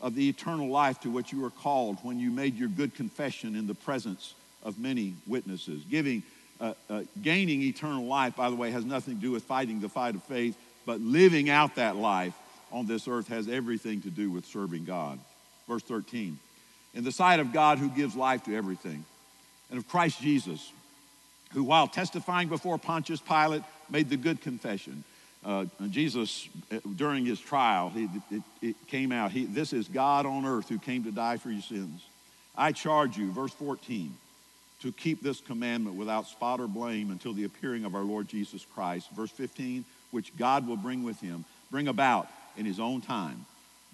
of 0.02 0.15
the 0.15 0.28
eternal 0.28 0.69
life 0.69 0.99
to 1.02 1.12
which 1.12 1.32
you 1.32 1.39
were 1.39 1.52
called 1.52 1.97
when 2.02 2.17
you 2.17 2.32
made 2.32 2.58
your 2.58 2.69
good 2.69 2.95
confession 2.95 3.56
in 3.56 3.67
the 3.67 3.76
presence 3.76 4.34
of 4.63 4.80
many 4.80 5.13
witnesses, 5.28 5.84
giving 5.89 6.23
uh, 6.63 6.73
uh, 6.89 7.04
gaining 7.21 7.62
eternal 7.62 8.06
life, 8.06 8.38
by 8.38 8.49
the 8.49 8.56
way, 8.56 8.71
has 8.71 8.86
nothing 8.86 9.15
to 9.15 9.21
do 9.21 9.32
with 9.32 9.43
fighting 9.43 9.82
the 9.82 9.89
fight 9.89 10.15
of 10.15 10.23
faith, 10.23 10.58
but 10.86 11.02
living 11.02 11.49
out 11.49 11.76
that 11.76 11.97
life 11.97 12.34
on 12.71 12.88
this 12.88 13.08
earth 13.08 13.28
has 13.28 13.49
everything 13.49 14.02
to 14.02 14.10
do 14.10 14.32
with 14.32 14.45
serving 14.45 14.86
God. 14.86 15.19
Verse 15.67 15.84
13 15.84 16.39
In 16.93 17.04
the 17.04 17.12
sight 17.12 17.41
of 17.41 17.52
God 17.52 17.80
who 17.80 17.89
gives 17.89 18.15
life 18.15 18.45
to 18.45 18.56
everything, 18.56 19.04
and 19.69 19.78
of 19.78 19.88
Christ 19.89 20.21
Jesus, 20.21 20.71
who, 21.52 21.65
while 21.65 21.88
testifying 21.88 22.47
before 22.47 22.78
Pontius 22.78 23.19
Pilate, 23.19 23.63
made 23.89 24.10
the 24.10 24.17
good 24.17 24.41
confession. 24.41 25.04
Uh, 25.43 25.65
Jesus, 25.89 26.47
uh, 26.71 26.78
during 26.95 27.26
his 27.26 27.41
trial, 27.41 27.89
he, 27.89 28.08
it, 28.32 28.43
it 28.62 28.76
came 28.88 29.12
out, 29.12 29.32
he, 29.32 29.43
this 29.43 29.73
is 29.73 29.89
God 29.89 30.26
on 30.26 30.45
earth 30.45 30.69
who 30.69 30.80
came 30.80 31.04
to 31.04 31.12
die 31.12 31.36
for 31.36 31.52
your 31.52 31.62
sins. 31.62 32.02
I 32.56 32.71
charge 32.71 33.17
you, 33.17 33.30
verse 33.34 33.52
14, 33.52 34.15
to 34.81 34.91
keep 34.91 35.21
this 35.21 35.39
commandment 35.39 35.95
without 35.95 36.27
spot 36.27 36.59
or 36.59 36.67
blame 36.67 37.12
until 37.12 37.33
the 37.33 37.45
appearing 37.45 37.86
of 37.86 37.95
our 37.95 38.01
Lord 38.01 38.27
Jesus 38.27 38.65
Christ. 38.73 39.09
Verse 39.12 39.31
15, 39.31 39.86
which 40.12 40.36
God 40.38 40.67
will 40.67 40.77
bring 40.77 41.03
with 41.03 41.19
him, 41.21 41.45
bring 41.71 41.88
about 41.88 42.27
in 42.57 42.65
his 42.65 42.79
own 42.79 43.01
time. 43.01 43.45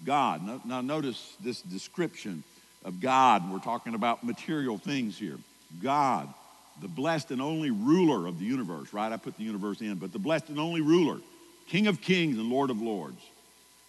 God, 0.04 0.66
now 0.66 0.80
notice 0.80 1.36
this 1.40 1.60
description 1.62 2.42
of 2.84 3.00
God. 3.00 3.50
We're 3.52 3.58
talking 3.58 3.94
about 3.94 4.24
material 4.24 4.78
things 4.78 5.18
here. 5.18 5.36
God, 5.82 6.32
the 6.80 6.88
blessed 6.88 7.30
and 7.30 7.42
only 7.42 7.70
ruler 7.70 8.26
of 8.26 8.38
the 8.38 8.46
universe, 8.46 8.92
right? 8.92 9.12
I 9.12 9.16
put 9.18 9.36
the 9.36 9.44
universe 9.44 9.80
in, 9.80 9.96
but 9.96 10.12
the 10.12 10.18
blessed 10.18 10.48
and 10.48 10.58
only 10.58 10.80
ruler, 10.80 11.18
King 11.68 11.86
of 11.86 12.00
kings 12.00 12.38
and 12.38 12.48
Lord 12.48 12.70
of 12.70 12.80
lords, 12.80 13.20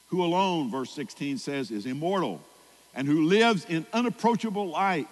who 0.10 0.24
alone, 0.24 0.70
verse 0.70 0.92
16 0.92 1.38
says, 1.38 1.72
is 1.72 1.86
immortal 1.86 2.42
and 2.94 3.08
who 3.08 3.24
lives 3.24 3.66
in 3.66 3.86
unapproachable 3.94 4.68
light, 4.68 5.08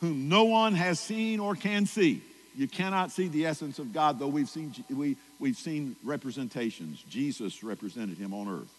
whom 0.00 0.28
no 0.28 0.44
one 0.44 0.74
has 0.74 1.00
seen 1.00 1.40
or 1.40 1.54
can 1.54 1.86
see. 1.86 2.22
You 2.56 2.66
cannot 2.68 3.12
see 3.12 3.28
the 3.28 3.46
essence 3.46 3.78
of 3.78 3.92
God, 3.92 4.18
though 4.18 4.28
we've 4.28 4.48
seen, 4.48 4.74
we, 4.90 5.16
we've 5.38 5.56
seen 5.56 5.96
representations. 6.02 7.02
Jesus 7.08 7.62
represented 7.62 8.18
him 8.18 8.34
on 8.34 8.48
earth. 8.48 8.72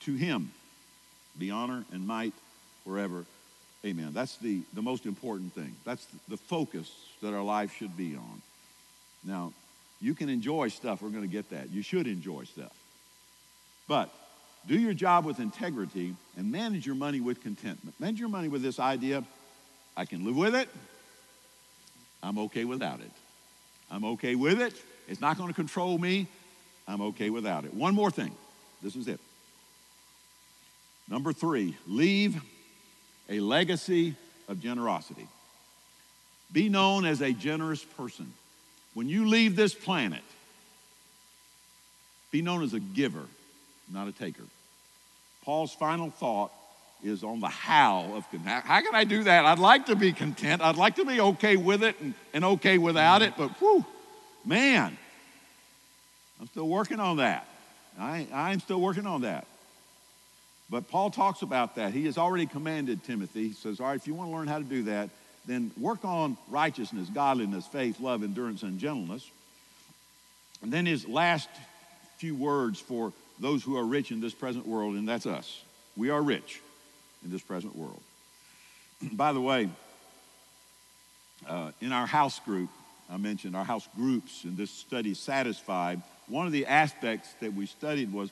To 0.00 0.14
him 0.14 0.52
be 1.38 1.50
honor 1.50 1.84
and 1.92 2.06
might 2.06 2.32
forever. 2.84 3.24
Amen. 3.84 4.10
That's 4.12 4.36
the, 4.36 4.62
the 4.74 4.82
most 4.82 5.06
important 5.06 5.54
thing. 5.54 5.74
That's 5.84 6.06
the 6.28 6.36
focus 6.36 6.90
that 7.22 7.34
our 7.34 7.42
life 7.42 7.74
should 7.74 7.96
be 7.96 8.14
on. 8.14 8.42
Now, 9.24 9.52
you 10.00 10.14
can 10.14 10.28
enjoy 10.28 10.68
stuff. 10.68 11.02
We're 11.02 11.10
going 11.10 11.22
to 11.22 11.28
get 11.28 11.50
that. 11.50 11.70
You 11.70 11.82
should 11.82 12.06
enjoy 12.06 12.44
stuff. 12.44 12.72
But 13.88 14.10
do 14.68 14.78
your 14.78 14.94
job 14.94 15.24
with 15.24 15.40
integrity 15.40 16.14
and 16.36 16.52
manage 16.52 16.86
your 16.86 16.94
money 16.94 17.20
with 17.20 17.42
contentment. 17.42 17.98
Manage 17.98 18.20
your 18.20 18.28
money 18.28 18.48
with 18.48 18.62
this 18.62 18.78
idea 18.78 19.24
I 20.00 20.06
can 20.06 20.24
live 20.24 20.34
with 20.34 20.54
it, 20.54 20.66
I'm 22.22 22.38
okay 22.38 22.64
without 22.64 23.00
it. 23.00 23.10
I'm 23.90 24.02
okay 24.04 24.34
with 24.34 24.58
it. 24.58 24.72
It's 25.08 25.20
not 25.20 25.36
going 25.36 25.48
to 25.48 25.54
control 25.54 25.98
me. 25.98 26.26
I'm 26.88 27.02
okay 27.02 27.28
without 27.28 27.66
it. 27.66 27.74
One 27.74 27.94
more 27.94 28.10
thing. 28.10 28.34
This 28.82 28.96
is 28.96 29.08
it. 29.08 29.20
Number 31.06 31.34
three, 31.34 31.76
leave 31.86 32.40
a 33.28 33.40
legacy 33.40 34.14
of 34.48 34.62
generosity. 34.62 35.28
Be 36.50 36.70
known 36.70 37.04
as 37.04 37.20
a 37.20 37.34
generous 37.34 37.84
person. 37.84 38.32
When 38.94 39.06
you 39.06 39.28
leave 39.28 39.54
this 39.54 39.74
planet, 39.74 40.24
be 42.30 42.40
known 42.40 42.62
as 42.62 42.72
a 42.72 42.80
giver, 42.80 43.26
not 43.92 44.08
a 44.08 44.12
taker. 44.12 44.44
Paul's 45.44 45.74
final 45.74 46.08
thought 46.08 46.52
is 47.02 47.24
on 47.24 47.40
the 47.40 47.48
how 47.48 48.12
of 48.14 48.30
content. 48.30 48.64
how 48.64 48.80
can 48.80 48.94
I 48.94 49.04
do 49.04 49.24
that? 49.24 49.44
I'd 49.44 49.58
like 49.58 49.86
to 49.86 49.96
be 49.96 50.12
content. 50.12 50.62
I'd 50.62 50.76
like 50.76 50.96
to 50.96 51.04
be 51.04 51.20
okay 51.20 51.56
with 51.56 51.82
it 51.82 51.96
and, 52.00 52.14
and 52.32 52.44
okay 52.44 52.78
without 52.78 53.22
it, 53.22 53.34
but 53.36 53.50
whew, 53.60 53.84
man, 54.44 54.96
I'm 56.40 56.46
still 56.48 56.68
working 56.68 57.00
on 57.00 57.18
that. 57.18 57.46
I, 57.98 58.26
I'm 58.32 58.60
still 58.60 58.80
working 58.80 59.06
on 59.06 59.22
that. 59.22 59.46
But 60.70 60.88
Paul 60.88 61.10
talks 61.10 61.42
about 61.42 61.74
that. 61.76 61.92
He 61.92 62.06
has 62.06 62.16
already 62.16 62.46
commanded 62.46 63.02
Timothy. 63.04 63.48
He 63.48 63.52
says, 63.54 63.80
All 63.80 63.86
right, 63.86 63.96
if 63.96 64.06
you 64.06 64.14
want 64.14 64.30
to 64.30 64.36
learn 64.36 64.46
how 64.46 64.58
to 64.58 64.64
do 64.64 64.84
that, 64.84 65.10
then 65.46 65.72
work 65.78 66.04
on 66.04 66.36
righteousness, 66.48 67.08
godliness, 67.12 67.66
faith, 67.66 67.98
love, 67.98 68.22
endurance, 68.22 68.62
and 68.62 68.78
gentleness. 68.78 69.28
And 70.62 70.72
then 70.72 70.86
his 70.86 71.08
last 71.08 71.48
few 72.18 72.34
words 72.34 72.78
for 72.78 73.12
those 73.40 73.64
who 73.64 73.76
are 73.76 73.84
rich 73.84 74.12
in 74.12 74.20
this 74.20 74.34
present 74.34 74.66
world, 74.66 74.94
and 74.94 75.08
that's 75.08 75.26
us. 75.26 75.62
We 75.96 76.10
are 76.10 76.22
rich 76.22 76.60
in 77.24 77.30
this 77.30 77.42
present 77.42 77.76
world. 77.76 78.00
By 79.12 79.32
the 79.32 79.40
way, 79.40 79.68
uh, 81.48 81.72
in 81.80 81.92
our 81.92 82.06
house 82.06 82.38
group, 82.40 82.70
I 83.10 83.16
mentioned 83.16 83.56
our 83.56 83.64
house 83.64 83.88
groups 83.96 84.44
in 84.44 84.56
this 84.56 84.70
study, 84.70 85.14
Satisfied, 85.14 86.02
one 86.30 86.46
of 86.46 86.52
the 86.52 86.66
aspects 86.66 87.28
that 87.40 87.54
we 87.54 87.66
studied 87.66 88.12
was 88.12 88.30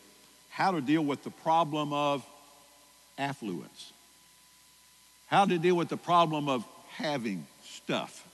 how 0.51 0.71
to 0.71 0.81
deal 0.81 1.03
with 1.03 1.25
the 1.25 1.31
problem 1.31 1.93
of 1.93 2.25
affluence, 3.19 3.93
how 5.27 5.45
to 5.45 5.59
deal 5.59 5.75
with 5.75 5.89
the 5.89 5.97
problem 5.97 6.49
of 6.49 6.65
having 6.91 7.45
stuff. 7.65 8.25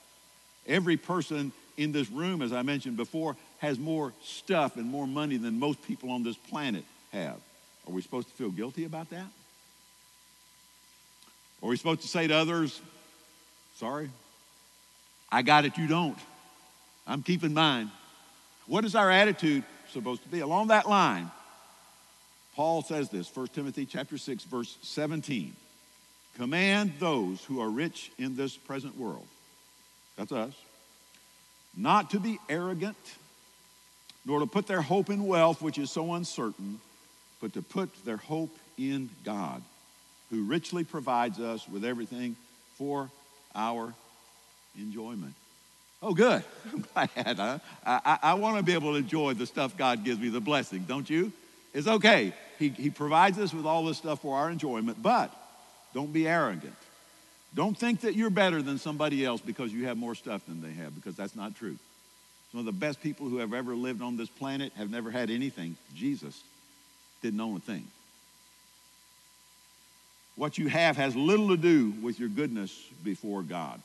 Every 0.67 0.97
person 0.97 1.51
in 1.77 1.91
this 1.91 2.09
room, 2.09 2.41
as 2.41 2.53
I 2.53 2.61
mentioned 2.61 2.95
before, 2.95 3.35
has 3.57 3.79
more 3.79 4.13
stuff 4.23 4.77
and 4.77 4.85
more 4.85 5.07
money 5.07 5.37
than 5.37 5.59
most 5.59 5.81
people 5.83 6.11
on 6.11 6.23
this 6.23 6.37
planet 6.37 6.83
have. 7.11 7.37
Are 7.87 7.91
we 7.91 8.01
supposed 8.01 8.27
to 8.27 8.33
feel 8.35 8.51
guilty 8.51 8.85
about 8.85 9.09
that? 9.09 9.27
Are 11.61 11.69
we 11.69 11.77
supposed 11.77 12.01
to 12.01 12.07
say 12.07 12.27
to 12.27 12.35
others, 12.35 12.79
sorry, 13.75 14.09
I 15.31 15.41
got 15.41 15.65
it, 15.65 15.77
you 15.77 15.87
don't? 15.87 16.17
I'm 17.07 17.23
keeping 17.23 17.53
mine. 17.53 17.91
What 18.67 18.85
is 18.85 18.95
our 18.95 19.11
attitude 19.11 19.63
supposed 19.91 20.23
to 20.23 20.29
be? 20.29 20.39
Along 20.39 20.67
that 20.67 20.87
line, 20.87 21.29
Paul 22.55 22.81
says 22.81 23.09
this, 23.09 23.33
1 23.35 23.47
Timothy 23.47 23.85
chapter 23.85 24.17
6, 24.17 24.43
verse 24.45 24.77
17. 24.81 25.55
Command 26.37 26.93
those 26.99 27.43
who 27.45 27.61
are 27.61 27.69
rich 27.69 28.11
in 28.17 28.35
this 28.35 28.57
present 28.57 28.97
world, 28.97 29.25
that's 30.17 30.31
us, 30.31 30.53
not 31.77 32.11
to 32.11 32.19
be 32.19 32.39
arrogant, 32.49 32.97
nor 34.25 34.39
to 34.39 34.45
put 34.45 34.67
their 34.67 34.81
hope 34.81 35.09
in 35.09 35.27
wealth, 35.27 35.61
which 35.61 35.77
is 35.77 35.91
so 35.91 36.13
uncertain, 36.13 36.79
but 37.41 37.53
to 37.53 37.61
put 37.61 37.89
their 38.05 38.17
hope 38.17 38.55
in 38.77 39.09
God, 39.23 39.61
who 40.29 40.43
richly 40.43 40.83
provides 40.83 41.39
us 41.39 41.67
with 41.67 41.85
everything 41.85 42.35
for 42.77 43.09
our 43.53 43.93
enjoyment. 44.77 45.33
Oh, 46.01 46.13
good. 46.13 46.43
I'm 46.73 46.85
glad. 46.93 47.39
I, 47.39 47.59
I, 47.85 48.19
I 48.21 48.33
want 48.35 48.57
to 48.57 48.63
be 48.63 48.73
able 48.73 48.91
to 48.93 48.97
enjoy 48.97 49.33
the 49.33 49.45
stuff 49.45 49.77
God 49.77 50.03
gives 50.03 50.19
me, 50.19 50.29
the 50.29 50.41
blessing, 50.41 50.85
don't 50.87 51.09
you? 51.09 51.31
It's 51.73 51.87
okay. 51.87 52.33
He, 52.59 52.69
he 52.69 52.89
provides 52.89 53.37
us 53.37 53.53
with 53.53 53.65
all 53.65 53.85
this 53.85 53.97
stuff 53.97 54.21
for 54.21 54.37
our 54.37 54.49
enjoyment, 54.49 55.01
but 55.01 55.33
don't 55.93 56.13
be 56.13 56.27
arrogant. 56.27 56.75
Don't 57.53 57.77
think 57.77 58.01
that 58.01 58.15
you're 58.15 58.29
better 58.29 58.61
than 58.61 58.77
somebody 58.77 59.25
else 59.25 59.41
because 59.41 59.71
you 59.71 59.85
have 59.85 59.97
more 59.97 60.15
stuff 60.15 60.45
than 60.45 60.61
they 60.61 60.73
have, 60.73 60.93
because 60.93 61.15
that's 61.15 61.35
not 61.35 61.55
true. 61.55 61.77
Some 62.51 62.59
of 62.59 62.65
the 62.65 62.71
best 62.71 63.01
people 63.01 63.27
who 63.27 63.37
have 63.37 63.53
ever 63.53 63.75
lived 63.75 64.01
on 64.01 64.17
this 64.17 64.29
planet 64.29 64.73
have 64.77 64.89
never 64.89 65.09
had 65.11 65.29
anything. 65.29 65.75
Jesus 65.95 66.41
didn't 67.21 67.39
own 67.39 67.57
a 67.57 67.59
thing. 67.59 67.87
What 70.35 70.57
you 70.57 70.67
have 70.67 70.97
has 70.97 71.15
little 71.15 71.49
to 71.49 71.57
do 71.57 71.93
with 72.01 72.19
your 72.19 72.29
goodness 72.29 72.71
before 73.03 73.41
God. 73.41 73.81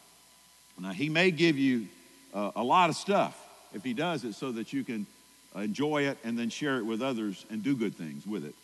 Now, 0.79 0.93
He 0.93 1.09
may 1.09 1.31
give 1.31 1.59
you 1.59 1.87
uh, 2.33 2.53
a 2.57 2.63
lot 2.63 2.91
of 2.91 2.97
stuff. 2.97 3.37
If 3.73 3.85
He 3.85 3.93
does 3.93 4.25
it 4.25 4.35
so 4.35 4.53
that 4.53 4.73
you 4.73 4.83
can 4.83 5.07
enjoy 5.55 6.05
it 6.09 6.19
and 6.25 6.39
then 6.39 6.49
share 6.49 6.79
it 6.79 6.85
with 6.85 7.03
others 7.03 7.45
and 7.51 7.63
do 7.63 7.77
good 7.77 7.95
things 7.95 8.27
with 8.27 8.45
it. 8.45 8.55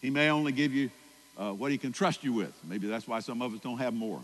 He 0.00 0.10
may 0.10 0.30
only 0.30 0.52
give 0.52 0.72
you 0.72 0.90
uh, 1.36 1.52
what 1.52 1.70
He 1.70 1.78
can 1.78 1.92
trust 1.92 2.24
you 2.24 2.32
with. 2.32 2.52
Maybe 2.64 2.86
that's 2.86 3.06
why 3.06 3.20
some 3.20 3.42
of 3.42 3.54
us 3.54 3.60
don't 3.60 3.78
have 3.78 3.94
more. 3.94 4.20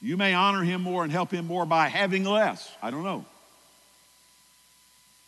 You 0.00 0.16
may 0.16 0.34
honor 0.34 0.62
Him 0.62 0.82
more 0.82 1.02
and 1.02 1.10
help 1.10 1.30
Him 1.30 1.46
more 1.46 1.64
by 1.64 1.88
having 1.88 2.24
less. 2.24 2.70
I 2.82 2.90
don't 2.90 3.04
know. 3.04 3.24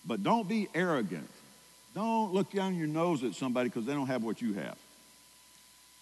But 0.06 0.22
don't 0.22 0.48
be 0.48 0.68
arrogant. 0.74 1.28
Don't 1.94 2.32
look 2.32 2.52
down 2.52 2.76
your 2.76 2.86
nose 2.86 3.24
at 3.24 3.34
somebody 3.34 3.70
because 3.70 3.86
they 3.86 3.94
don't 3.94 4.06
have 4.06 4.22
what 4.22 4.42
you 4.42 4.54
have. 4.54 4.76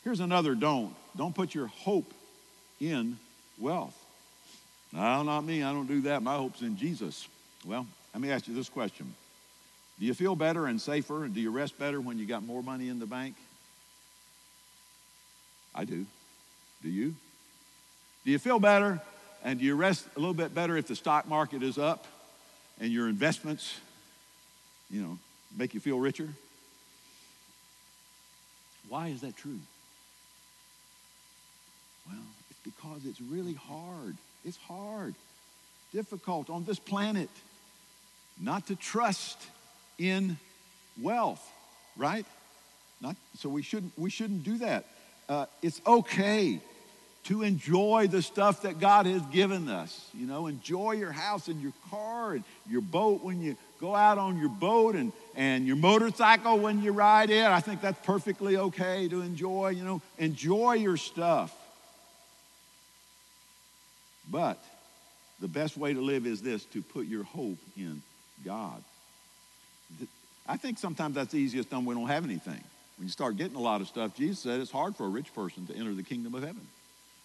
Here's 0.05 0.21
another 0.21 0.55
don't. 0.55 0.95
Don't 1.17 1.35
put 1.35 1.55
your 1.55 1.67
hope 1.67 2.13
in 2.81 3.19
wealth. 3.59 3.99
No, 4.93 5.23
not 5.23 5.41
me. 5.41 5.63
I 5.63 5.73
don't 5.73 5.87
do 5.87 6.03
that. 6.03 6.23
My 6.23 6.37
hope's 6.37 6.61
in 6.61 6.77
Jesus. 6.77 7.27
Well, 7.65 7.87
let 8.13 8.21
me 8.21 8.31
ask 8.31 8.47
you 8.47 8.55
this 8.55 8.69
question 8.69 9.13
Do 9.99 10.07
you 10.07 10.15
feel 10.15 10.37
better 10.37 10.67
and 10.67 10.81
safer? 10.81 11.25
And 11.25 11.35
do 11.35 11.41
you 11.41 11.51
rest 11.51 11.79
better 11.79 12.01
when 12.01 12.19
you 12.19 12.27
got 12.27 12.45
more 12.45 12.63
money 12.63 12.89
in 12.89 12.99
the 12.99 13.07
bank? 13.07 13.35
I 15.75 15.85
do. 15.85 16.07
Do 16.83 16.91
you? 16.91 17.15
Do 18.25 18.31
you 18.31 18.39
feel 18.39 18.61
better 18.61 19.01
and 19.43 19.59
do 19.59 19.65
you 19.65 19.75
rest 19.75 20.07
a 20.17 20.19
little 20.19 20.35
bit 20.35 20.55
better 20.55 20.77
if 20.77 20.87
the 20.87 20.97
stock 20.97 21.29
market 21.29 21.63
is 21.63 21.79
up 21.79 22.07
and 22.81 22.93
your 22.93 23.09
investments 23.09 23.75
you 24.91 25.03
know, 25.03 25.19
make 25.57 25.75
you 25.75 25.81
feel 25.81 25.99
richer? 25.99 26.29
Why 28.89 29.09
is 29.09 29.23
that 29.23 29.37
true? 29.37 29.59
Well, 32.07 32.23
it's 32.51 32.61
because 32.65 33.07
it's 33.07 33.21
really 33.21 33.55
hard. 33.55 34.17
It's 34.45 34.59
hard, 34.59 35.15
difficult 35.93 36.51
on 36.51 36.65
this 36.65 36.79
planet 36.79 37.31
not 38.41 38.67
to 38.67 38.77
trust 38.77 39.39
in 39.99 40.37
wealth, 41.01 41.43
right? 41.97 42.27
Not, 43.01 43.17
so 43.39 43.49
we 43.49 43.63
shouldn't, 43.63 43.93
we 43.99 44.11
shouldn't 44.11 44.45
do 44.45 44.59
that. 44.59 44.85
Uh, 45.29 45.47
it's 45.63 45.81
okay 45.87 46.61
to 47.25 47.43
enjoy 47.43 48.07
the 48.11 48.21
stuff 48.21 48.63
that 48.63 48.79
God 48.79 49.07
has 49.07 49.23
given 49.27 49.69
us. 49.69 50.09
You 50.13 50.27
know, 50.27 50.47
enjoy 50.47 50.93
your 50.93 51.13
house 51.13 51.49
and 51.49 51.61
your 51.63 51.73
car 51.91 52.33
and 52.33 52.45
your 52.69 52.83
boat 52.83 53.23
when 53.23 53.41
you 53.41 53.57
go 53.81 53.95
out 53.95 54.19
on 54.19 54.39
your 54.39 54.51
boat 54.51 54.95
and, 54.95 55.13
and 55.35 55.67
your 55.67 55.77
motorcycle 55.77 56.59
when 56.59 56.83
you 56.83 56.93
ride 56.93 57.31
it. 57.31 57.47
I 57.47 57.61
think 57.61 57.81
that's 57.81 58.05
perfectly 58.05 58.57
okay 58.57 59.09
to 59.09 59.23
enjoy, 59.23 59.71
you 59.71 59.85
know, 59.85 60.03
enjoy 60.19 60.75
your 60.75 60.99
stuff. 60.99 61.55
But 64.31 64.63
the 65.41 65.49
best 65.49 65.77
way 65.77 65.93
to 65.93 66.01
live 66.01 66.27
is 66.27 66.43
this 66.43 66.65
to 66.67 66.83
put 66.83 67.07
your 67.07 67.25
hope 67.25 67.59
in 67.77 68.03
God. 68.45 68.83
I 70.47 70.57
think 70.57 70.79
sometimes 70.79 71.15
that's 71.15 71.33
the 71.33 71.39
easiest 71.39 71.71
done 71.71 71.85
when 71.85 71.97
we 71.97 72.03
don't 72.03 72.11
have 72.11 72.25
anything. 72.25 72.63
When 72.99 73.07
you 73.07 73.09
start 73.09 73.37
getting 73.37 73.57
a 73.57 73.61
lot 73.61 73.81
of 73.81 73.89
stuff, 73.89 74.17
Jesus 74.17 74.39
said 74.39 74.61
it's 74.61 74.71
hard 74.71 74.95
for 74.95 75.05
a 75.05 75.09
rich 75.09 75.35
person 75.35 75.67
to 75.67 75.75
enter 75.75 75.95
the 75.95 76.03
kingdom 76.03 76.35
of 76.35 76.43
heaven 76.43 76.67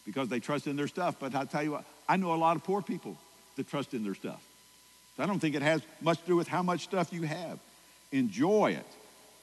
because 0.06 0.30
they 0.30 0.40
trust 0.40 0.68
in 0.68 0.76
their 0.76 0.88
stuff. 0.88 1.18
But 1.20 1.36
I 1.36 1.46
tell 1.46 1.64
you 1.64 1.72
what, 1.72 1.86
I 2.08 2.18
know 2.18 2.34
a 2.34 2.36
lot 2.36 2.56
of 2.56 2.64
poor 2.64 2.82
people 2.82 3.18
that 3.56 3.70
trust 3.70 3.94
in 3.94 4.04
their 4.04 4.16
stuff. 4.16 4.42
So 5.18 5.24
I 5.24 5.26
don't 5.26 5.40
think 5.40 5.56
it 5.56 5.62
has 5.62 5.82
much 6.02 6.20
to 6.22 6.26
do 6.26 6.36
with 6.36 6.48
how 6.48 6.64
much 6.64 6.86
stuff 6.86 7.14
you 7.14 7.24
have. 7.24 7.60
Enjoy 8.12 8.72
it, 8.72 8.86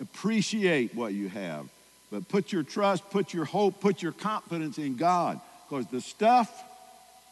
appreciate 0.01 0.95
what 0.95 1.13
you 1.13 1.29
have, 1.29 1.69
but 2.11 2.29
put 2.29 2.51
your 2.51 2.63
trust, 2.63 3.09
put 3.11 3.33
your 3.33 3.45
hope, 3.45 3.81
put 3.81 4.03
your 4.03 4.13
confidence 4.13 4.79
in 4.79 4.97
God 4.97 5.41
because 5.69 5.87
the 5.87 6.01
stuff 6.01 6.51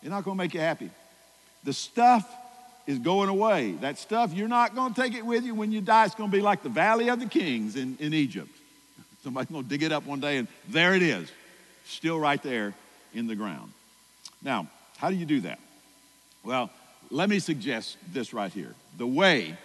is 0.05 0.11
not 0.11 0.23
going 0.25 0.37
to 0.37 0.45
make 0.45 0.55
you 0.55 0.61
happy. 0.61 0.90
The 1.64 1.73
stuff 1.73 2.31
is 2.87 2.99
going 2.99 3.31
away. 3.31 3.73
That 3.81 3.99
stuff, 3.99 4.33
you're 4.35 4.49
not 4.49 4.75
going 4.75 4.93
to 4.93 5.01
take 5.01 5.14
it 5.14 5.25
with 5.25 5.45
you 5.45 5.55
when 5.55 5.73
you 5.73 5.81
die. 5.81 6.05
It's 6.05 6.14
going 6.14 6.31
to 6.31 6.37
be 6.37 6.43
like 6.43 6.62
the 6.62 6.69
Valley 6.69 7.09
of 7.09 7.19
the 7.19 7.27
Kings 7.27 7.75
in, 7.75 7.97
in 7.99 8.12
Egypt. 8.12 8.51
Somebody's 9.23 9.51
going 9.51 9.64
to 9.64 9.69
dig 9.69 9.83
it 9.83 9.90
up 9.90 10.05
one 10.05 10.21
day, 10.21 10.37
and 10.37 10.47
there 10.69 10.95
it 10.95 11.03
is, 11.03 11.33
still 11.87 12.21
right 12.21 12.43
there 12.43 12.75
in 13.14 13.27
the 13.27 13.35
ground. 13.35 13.73
Now, 14.43 14.69
how 14.99 15.09
do 15.09 15.17
you 15.17 15.25
do 15.25 15.40
that? 15.40 15.59
Well, 16.45 16.71
let 17.11 17.31
me 17.31 17.38
suggest 17.38 17.97
this 18.12 18.35
right 18.35 18.53
here. 18.53 18.75
The 18.99 19.07
way 19.07 19.57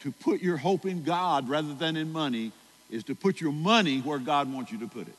to 0.00 0.10
put 0.10 0.42
your 0.42 0.56
hope 0.56 0.84
in 0.84 1.04
God 1.04 1.48
rather 1.48 1.72
than 1.74 1.96
in 1.96 2.10
money 2.10 2.50
is 2.90 3.04
to 3.04 3.14
put 3.14 3.40
your 3.40 3.52
money 3.52 4.00
where 4.00 4.18
God 4.18 4.52
wants 4.52 4.72
you 4.72 4.78
to 4.78 4.88
put 4.88 5.06
it. 5.06 5.14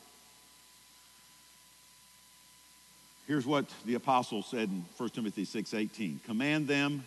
Here's 3.30 3.46
what 3.46 3.66
the 3.86 3.94
apostle 3.94 4.42
said 4.42 4.70
in 4.70 4.84
1 4.96 5.10
Timothy 5.10 5.44
6:18. 5.44 6.18
Command 6.24 6.66
them, 6.66 7.04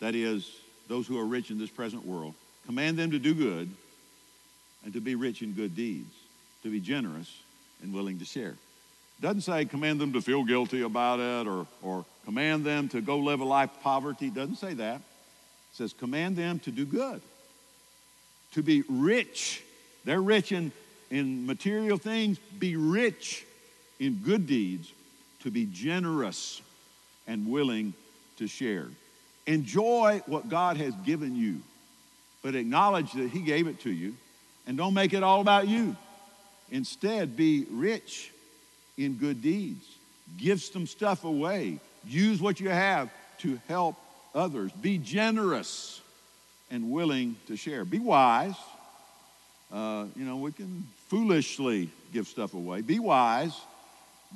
that 0.00 0.14
is, 0.14 0.46
those 0.86 1.06
who 1.06 1.18
are 1.18 1.24
rich 1.24 1.50
in 1.50 1.58
this 1.58 1.70
present 1.70 2.04
world, 2.04 2.34
command 2.66 2.98
them 2.98 3.10
to 3.12 3.18
do 3.18 3.32
good 3.32 3.70
and 4.84 4.92
to 4.92 5.00
be 5.00 5.14
rich 5.14 5.40
in 5.40 5.54
good 5.54 5.74
deeds, 5.74 6.12
to 6.62 6.70
be 6.70 6.78
generous 6.78 7.34
and 7.82 7.94
willing 7.94 8.18
to 8.18 8.26
share. 8.26 8.54
Doesn't 9.22 9.40
say 9.40 9.64
command 9.64 9.98
them 9.98 10.12
to 10.12 10.20
feel 10.20 10.44
guilty 10.44 10.82
about 10.82 11.20
it 11.20 11.48
or, 11.48 11.66
or 11.80 12.04
command 12.26 12.66
them 12.66 12.90
to 12.90 13.00
go 13.00 13.16
live 13.16 13.40
a 13.40 13.44
life 13.44 13.70
of 13.74 13.82
poverty. 13.82 14.28
Doesn't 14.28 14.56
say 14.56 14.74
that. 14.74 14.96
It 14.96 15.02
says 15.72 15.94
command 15.94 16.36
them 16.36 16.58
to 16.58 16.70
do 16.70 16.84
good, 16.84 17.22
to 18.52 18.62
be 18.62 18.84
rich. 18.90 19.62
They're 20.04 20.20
rich 20.20 20.52
in, 20.52 20.70
in 21.10 21.46
material 21.46 21.96
things. 21.96 22.36
Be 22.58 22.76
rich 22.76 23.46
in 23.98 24.16
good 24.16 24.46
deeds, 24.46 24.92
to 25.42 25.50
be 25.50 25.66
generous 25.66 26.60
and 27.26 27.48
willing 27.48 27.94
to 28.36 28.46
share. 28.46 28.88
Enjoy 29.46 30.22
what 30.26 30.48
God 30.48 30.76
has 30.76 30.94
given 31.04 31.36
you, 31.36 31.60
but 32.42 32.54
acknowledge 32.54 33.12
that 33.12 33.30
He 33.30 33.40
gave 33.40 33.66
it 33.66 33.80
to 33.80 33.90
you 33.90 34.14
and 34.66 34.76
don't 34.76 34.94
make 34.94 35.12
it 35.12 35.22
all 35.22 35.40
about 35.40 35.68
you. 35.68 35.96
Instead, 36.70 37.36
be 37.36 37.66
rich 37.70 38.32
in 38.96 39.14
good 39.14 39.42
deeds. 39.42 39.84
Give 40.38 40.60
some 40.60 40.86
stuff 40.86 41.24
away. 41.24 41.78
Use 42.06 42.40
what 42.40 42.60
you 42.60 42.68
have 42.68 43.10
to 43.38 43.60
help 43.68 43.96
others. 44.34 44.72
Be 44.72 44.98
generous 44.98 46.00
and 46.70 46.90
willing 46.90 47.36
to 47.48 47.56
share. 47.56 47.84
Be 47.84 47.98
wise. 47.98 48.54
Uh, 49.72 50.06
you 50.16 50.24
know, 50.24 50.36
we 50.36 50.52
can 50.52 50.86
foolishly 51.08 51.90
give 52.12 52.26
stuff 52.26 52.54
away. 52.54 52.80
Be 52.80 52.98
wise, 52.98 53.58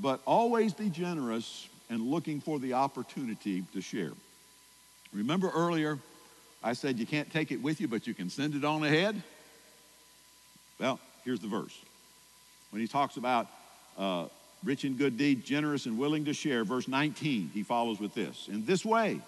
but 0.00 0.20
always 0.26 0.74
be 0.74 0.90
generous 0.90 1.68
and 1.88 2.00
looking 2.00 2.40
for 2.40 2.58
the 2.58 2.74
opportunity 2.74 3.62
to 3.72 3.80
share. 3.80 4.12
Remember 5.12 5.50
earlier, 5.50 5.98
I 6.62 6.72
said 6.72 6.98
you 6.98 7.06
can't 7.06 7.32
take 7.32 7.52
it 7.52 7.62
with 7.62 7.80
you, 7.80 7.88
but 7.88 8.06
you 8.06 8.14
can 8.14 8.28
send 8.28 8.54
it 8.54 8.64
on 8.64 8.84
ahead? 8.84 9.22
Well, 10.78 11.00
here's 11.24 11.40
the 11.40 11.48
verse. 11.48 11.76
When 12.70 12.82
he 12.82 12.88
talks 12.88 13.16
about 13.16 13.46
uh, 13.96 14.26
rich 14.64 14.84
in 14.84 14.96
good 14.96 15.16
deeds, 15.16 15.44
generous 15.44 15.86
and 15.86 15.98
willing 15.98 16.26
to 16.26 16.34
share, 16.34 16.64
verse 16.64 16.88
19, 16.88 17.50
he 17.54 17.62
follows 17.62 18.00
with 18.00 18.14
this. 18.14 18.48
In 18.50 18.66
this 18.66 18.84
way, 18.84 19.20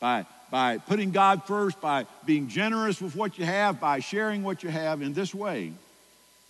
by, 0.00 0.26
by 0.50 0.78
putting 0.78 1.12
God 1.12 1.44
first, 1.44 1.80
by 1.80 2.06
being 2.26 2.48
generous 2.48 3.00
with 3.00 3.14
what 3.14 3.38
you 3.38 3.44
have, 3.44 3.80
by 3.80 4.00
sharing 4.00 4.42
what 4.42 4.62
you 4.62 4.68
have, 4.68 5.00
in 5.00 5.14
this 5.14 5.34
way, 5.34 5.72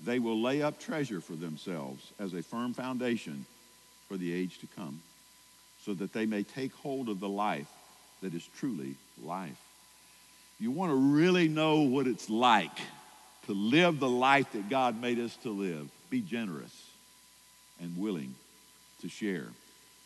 they 0.04 0.18
will 0.18 0.40
lay 0.40 0.62
up 0.62 0.80
treasure 0.80 1.20
for 1.20 1.34
themselves 1.34 2.10
as 2.18 2.34
a 2.34 2.42
firm 2.42 2.74
foundation 2.74 3.46
for 4.12 4.18
the 4.18 4.34
age 4.34 4.58
to 4.58 4.66
come, 4.76 5.00
so 5.86 5.94
that 5.94 6.12
they 6.12 6.26
may 6.26 6.42
take 6.42 6.70
hold 6.74 7.08
of 7.08 7.18
the 7.18 7.28
life 7.30 7.68
that 8.20 8.34
is 8.34 8.46
truly 8.58 8.94
life. 9.24 9.58
You 10.60 10.70
want 10.70 10.90
to 10.90 10.96
really 10.96 11.48
know 11.48 11.80
what 11.80 12.06
it's 12.06 12.28
like 12.28 12.76
to 13.46 13.52
live 13.54 14.00
the 14.00 14.10
life 14.10 14.52
that 14.52 14.68
God 14.68 15.00
made 15.00 15.18
us 15.18 15.34
to 15.44 15.48
live. 15.50 15.88
Be 16.10 16.20
generous 16.20 16.90
and 17.80 17.96
willing 17.96 18.34
to 19.00 19.08
share. 19.08 19.46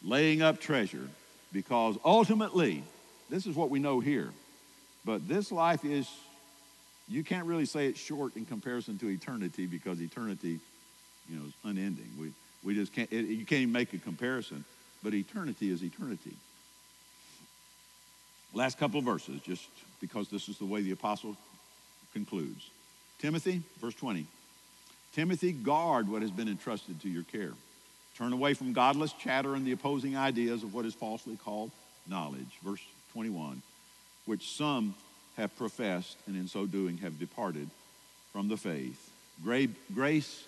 Laying 0.04 0.40
up 0.40 0.60
treasure 0.60 1.08
because 1.52 1.98
ultimately, 2.04 2.84
this 3.28 3.44
is 3.44 3.56
what 3.56 3.70
we 3.70 3.80
know 3.80 3.98
here. 3.98 4.30
But 5.04 5.26
this 5.26 5.50
life 5.50 5.84
is, 5.84 6.08
you 7.08 7.24
can't 7.24 7.46
really 7.46 7.66
say 7.66 7.86
it's 7.86 7.98
short 7.98 8.36
in 8.36 8.46
comparison 8.46 8.98
to 8.98 9.08
eternity 9.08 9.66
because 9.66 10.00
eternity, 10.00 10.60
you 11.28 11.36
know, 11.36 11.46
is 11.46 11.54
unending. 11.64 12.08
We, 12.20 12.30
we 12.66 12.74
just 12.74 12.92
can't, 12.92 13.10
it, 13.12 13.26
you 13.26 13.46
can't 13.46 13.62
even 13.62 13.72
make 13.72 13.94
a 13.94 13.98
comparison. 13.98 14.64
But 15.02 15.14
eternity 15.14 15.70
is 15.70 15.82
eternity. 15.84 16.34
Last 18.52 18.76
couple 18.78 18.98
of 18.98 19.04
verses, 19.04 19.40
just 19.42 19.68
because 20.00 20.28
this 20.28 20.48
is 20.48 20.58
the 20.58 20.64
way 20.64 20.82
the 20.82 20.90
apostle 20.90 21.36
concludes. 22.12 22.68
Timothy, 23.20 23.62
verse 23.80 23.94
20. 23.94 24.26
Timothy, 25.14 25.52
guard 25.52 26.08
what 26.08 26.22
has 26.22 26.30
been 26.32 26.48
entrusted 26.48 27.00
to 27.02 27.08
your 27.08 27.22
care. 27.22 27.52
Turn 28.18 28.32
away 28.32 28.54
from 28.54 28.72
godless 28.72 29.12
chatter 29.12 29.54
and 29.54 29.64
the 29.64 29.72
opposing 29.72 30.16
ideas 30.16 30.62
of 30.62 30.74
what 30.74 30.86
is 30.86 30.94
falsely 30.94 31.36
called 31.36 31.70
knowledge. 32.08 32.58
Verse 32.64 32.80
21. 33.12 33.62
Which 34.24 34.50
some 34.56 34.94
have 35.36 35.56
professed, 35.56 36.16
and 36.26 36.34
in 36.34 36.48
so 36.48 36.66
doing 36.66 36.98
have 36.98 37.20
departed 37.20 37.68
from 38.32 38.48
the 38.48 38.56
faith. 38.56 39.10
Grace 39.44 40.44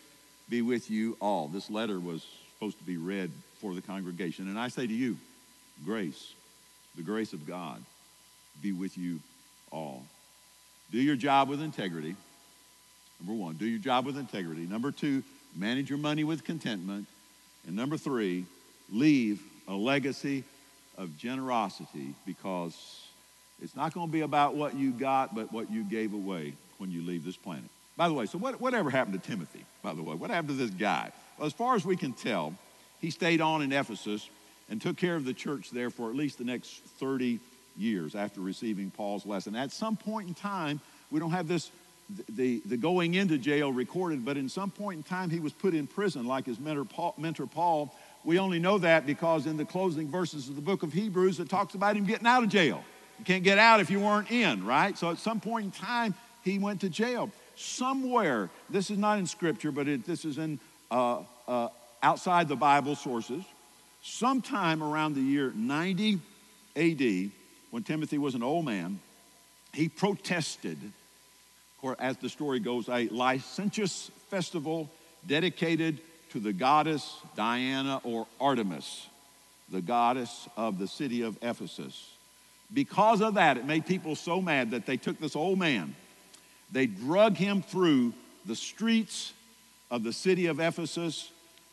be 0.48 0.62
with 0.62 0.90
you 0.90 1.16
all. 1.20 1.48
This 1.48 1.70
letter 1.70 1.98
was 2.00 2.24
supposed 2.54 2.78
to 2.78 2.84
be 2.84 2.96
read 2.96 3.30
for 3.60 3.74
the 3.74 3.82
congregation. 3.82 4.48
And 4.48 4.58
I 4.58 4.68
say 4.68 4.86
to 4.86 4.92
you, 4.92 5.16
grace, 5.84 6.34
the 6.96 7.02
grace 7.02 7.32
of 7.32 7.46
God, 7.46 7.82
be 8.62 8.72
with 8.72 8.96
you 8.96 9.20
all. 9.70 10.02
Do 10.90 10.98
your 10.98 11.16
job 11.16 11.48
with 11.48 11.60
integrity. 11.60 12.16
Number 13.20 13.34
one, 13.34 13.56
do 13.56 13.66
your 13.66 13.78
job 13.78 14.06
with 14.06 14.16
integrity. 14.16 14.62
Number 14.62 14.90
two, 14.90 15.22
manage 15.54 15.90
your 15.90 15.98
money 15.98 16.24
with 16.24 16.44
contentment. 16.44 17.06
And 17.66 17.76
number 17.76 17.96
three, 17.96 18.44
leave 18.90 19.42
a 19.66 19.74
legacy 19.74 20.44
of 20.96 21.16
generosity 21.18 22.14
because 22.26 23.04
it's 23.62 23.76
not 23.76 23.92
going 23.92 24.06
to 24.06 24.12
be 24.12 24.22
about 24.22 24.54
what 24.54 24.74
you 24.74 24.92
got, 24.92 25.34
but 25.34 25.52
what 25.52 25.70
you 25.70 25.84
gave 25.84 26.14
away 26.14 26.54
when 26.78 26.90
you 26.90 27.02
leave 27.02 27.24
this 27.24 27.36
planet. 27.36 27.70
By 27.98 28.06
the 28.06 28.14
way, 28.14 28.26
so 28.26 28.38
what, 28.38 28.60
whatever 28.60 28.90
happened 28.90 29.20
to 29.20 29.28
Timothy, 29.28 29.64
by 29.82 29.92
the 29.92 30.02
way? 30.04 30.14
What 30.14 30.30
happened 30.30 30.50
to 30.50 30.54
this 30.54 30.70
guy? 30.70 31.10
Well, 31.36 31.48
as 31.48 31.52
far 31.52 31.74
as 31.74 31.84
we 31.84 31.96
can 31.96 32.12
tell, 32.12 32.54
he 33.00 33.10
stayed 33.10 33.40
on 33.40 33.60
in 33.60 33.72
Ephesus 33.72 34.30
and 34.70 34.80
took 34.80 34.96
care 34.96 35.16
of 35.16 35.24
the 35.24 35.34
church 35.34 35.72
there 35.72 35.90
for 35.90 36.08
at 36.08 36.14
least 36.14 36.38
the 36.38 36.44
next 36.44 36.80
30 37.00 37.40
years 37.76 38.14
after 38.14 38.40
receiving 38.40 38.92
Paul's 38.92 39.26
lesson. 39.26 39.56
At 39.56 39.72
some 39.72 39.96
point 39.96 40.28
in 40.28 40.34
time, 40.34 40.80
we 41.10 41.18
don't 41.18 41.32
have 41.32 41.48
this 41.48 41.72
the, 42.30 42.62
the 42.64 42.76
going 42.76 43.14
into 43.14 43.36
jail 43.36 43.70
recorded, 43.70 44.24
but 44.24 44.38
in 44.38 44.48
some 44.48 44.70
point 44.70 44.98
in 44.98 45.02
time 45.02 45.28
he 45.28 45.40
was 45.40 45.52
put 45.52 45.74
in 45.74 45.86
prison 45.86 46.24
like 46.24 46.46
his 46.46 46.58
mentor 46.58 46.84
Paul, 46.84 47.14
mentor 47.18 47.46
Paul. 47.46 47.94
We 48.24 48.38
only 48.38 48.58
know 48.58 48.78
that 48.78 49.06
because 49.06 49.44
in 49.44 49.56
the 49.58 49.64
closing 49.64 50.08
verses 50.08 50.48
of 50.48 50.56
the 50.56 50.62
book 50.62 50.82
of 50.82 50.92
Hebrews 50.92 51.38
it 51.38 51.50
talks 51.50 51.74
about 51.74 51.96
him 51.96 52.06
getting 52.06 52.26
out 52.26 52.44
of 52.44 52.48
jail. 52.48 52.82
You 53.18 53.24
can't 53.24 53.44
get 53.44 53.58
out 53.58 53.80
if 53.80 53.90
you 53.90 54.00
weren't 54.00 54.30
in, 54.30 54.64
right? 54.64 54.96
So 54.96 55.10
at 55.10 55.18
some 55.18 55.40
point 55.40 55.66
in 55.66 55.70
time 55.72 56.14
he 56.44 56.58
went 56.58 56.80
to 56.80 56.88
jail. 56.88 57.30
Somewhere, 57.58 58.50
this 58.70 58.88
is 58.88 58.98
not 58.98 59.18
in 59.18 59.26
scripture, 59.26 59.72
but 59.72 59.88
it, 59.88 60.06
this 60.06 60.24
is 60.24 60.38
in 60.38 60.60
uh, 60.92 61.22
uh, 61.48 61.68
outside 62.02 62.46
the 62.46 62.56
Bible 62.56 62.94
sources. 62.94 63.42
Sometime 64.00 64.80
around 64.80 65.16
the 65.16 65.20
year 65.20 65.52
90 65.56 66.20
AD, 66.76 67.30
when 67.72 67.82
Timothy 67.82 68.16
was 68.16 68.36
an 68.36 68.44
old 68.44 68.64
man, 68.64 69.00
he 69.74 69.88
protested, 69.88 70.78
or 71.82 71.96
as 71.98 72.16
the 72.18 72.28
story 72.28 72.60
goes, 72.60 72.88
a 72.88 73.08
licentious 73.08 74.10
festival 74.28 74.88
dedicated 75.26 75.98
to 76.30 76.38
the 76.38 76.52
goddess 76.52 77.18
Diana 77.36 78.00
or 78.04 78.28
Artemis, 78.40 79.06
the 79.70 79.80
goddess 79.80 80.48
of 80.56 80.78
the 80.78 80.86
city 80.86 81.22
of 81.22 81.36
Ephesus. 81.42 82.12
Because 82.72 83.20
of 83.20 83.34
that, 83.34 83.56
it 83.56 83.64
made 83.64 83.84
people 83.84 84.14
so 84.14 84.40
mad 84.40 84.70
that 84.70 84.86
they 84.86 84.96
took 84.96 85.18
this 85.18 85.34
old 85.34 85.58
man, 85.58 85.96
they 86.72 86.86
drug 86.86 87.36
him 87.36 87.62
through 87.62 88.12
the 88.46 88.56
streets 88.56 89.32
of 89.90 90.02
the 90.02 90.12
city 90.12 90.46
of 90.46 90.60
Ephesus, 90.60 91.30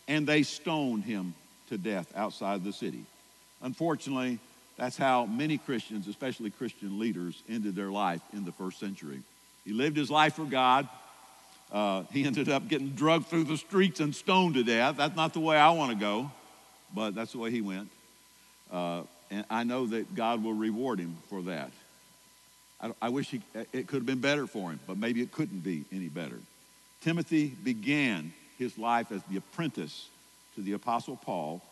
and 0.08 0.26
they 0.26 0.42
stoned 0.42 1.04
him 1.04 1.34
to 1.68 1.78
death 1.78 2.12
outside 2.16 2.64
the 2.64 2.72
city. 2.72 3.04
Unfortunately, 3.62 4.38
that's 4.76 4.96
how 4.96 5.26
many 5.26 5.58
Christians, 5.58 6.06
especially 6.06 6.50
Christian 6.50 6.98
leaders, 6.98 7.42
ended 7.48 7.74
their 7.74 7.90
life 7.90 8.20
in 8.32 8.44
the 8.44 8.52
first 8.52 8.78
century. 8.78 9.20
He 9.64 9.72
lived 9.72 9.96
his 9.96 10.10
life 10.10 10.34
for 10.34 10.44
God. 10.44 10.88
Uh, 11.72 12.04
he 12.12 12.24
ended 12.24 12.48
up 12.48 12.68
getting 12.68 12.90
drugged 12.90 13.26
through 13.26 13.44
the 13.44 13.56
streets 13.56 14.00
and 14.00 14.14
stoned 14.14 14.54
to 14.54 14.62
death. 14.62 14.96
That's 14.96 15.16
not 15.16 15.32
the 15.32 15.40
way 15.40 15.56
I 15.56 15.70
want 15.70 15.90
to 15.92 15.96
go, 15.96 16.30
but 16.94 17.14
that's 17.14 17.32
the 17.32 17.38
way 17.38 17.50
he 17.50 17.60
went. 17.60 17.88
Uh, 18.70 19.02
and 19.30 19.44
I 19.50 19.64
know 19.64 19.86
that 19.86 20.14
God 20.14 20.44
will 20.44 20.52
reward 20.52 21.00
him 21.00 21.16
for 21.28 21.42
that. 21.42 21.70
I, 22.80 22.92
I 23.02 23.08
wish 23.08 23.30
he, 23.30 23.40
it 23.72 23.86
could 23.86 23.96
have 23.96 24.06
been 24.06 24.20
better 24.20 24.46
for 24.46 24.70
him, 24.70 24.80
but 24.86 24.98
maybe 24.98 25.22
it 25.22 25.32
couldn't 25.32 25.60
be 25.60 25.84
any 25.92 26.08
better. 26.08 26.38
Timothy 27.02 27.48
began 27.48 28.32
his 28.58 28.76
life 28.78 29.12
as 29.12 29.22
the 29.24 29.36
apprentice 29.36 30.08
to 30.54 30.62
the 30.62 30.72
Apostle 30.72 31.16
Paul, 31.16 31.62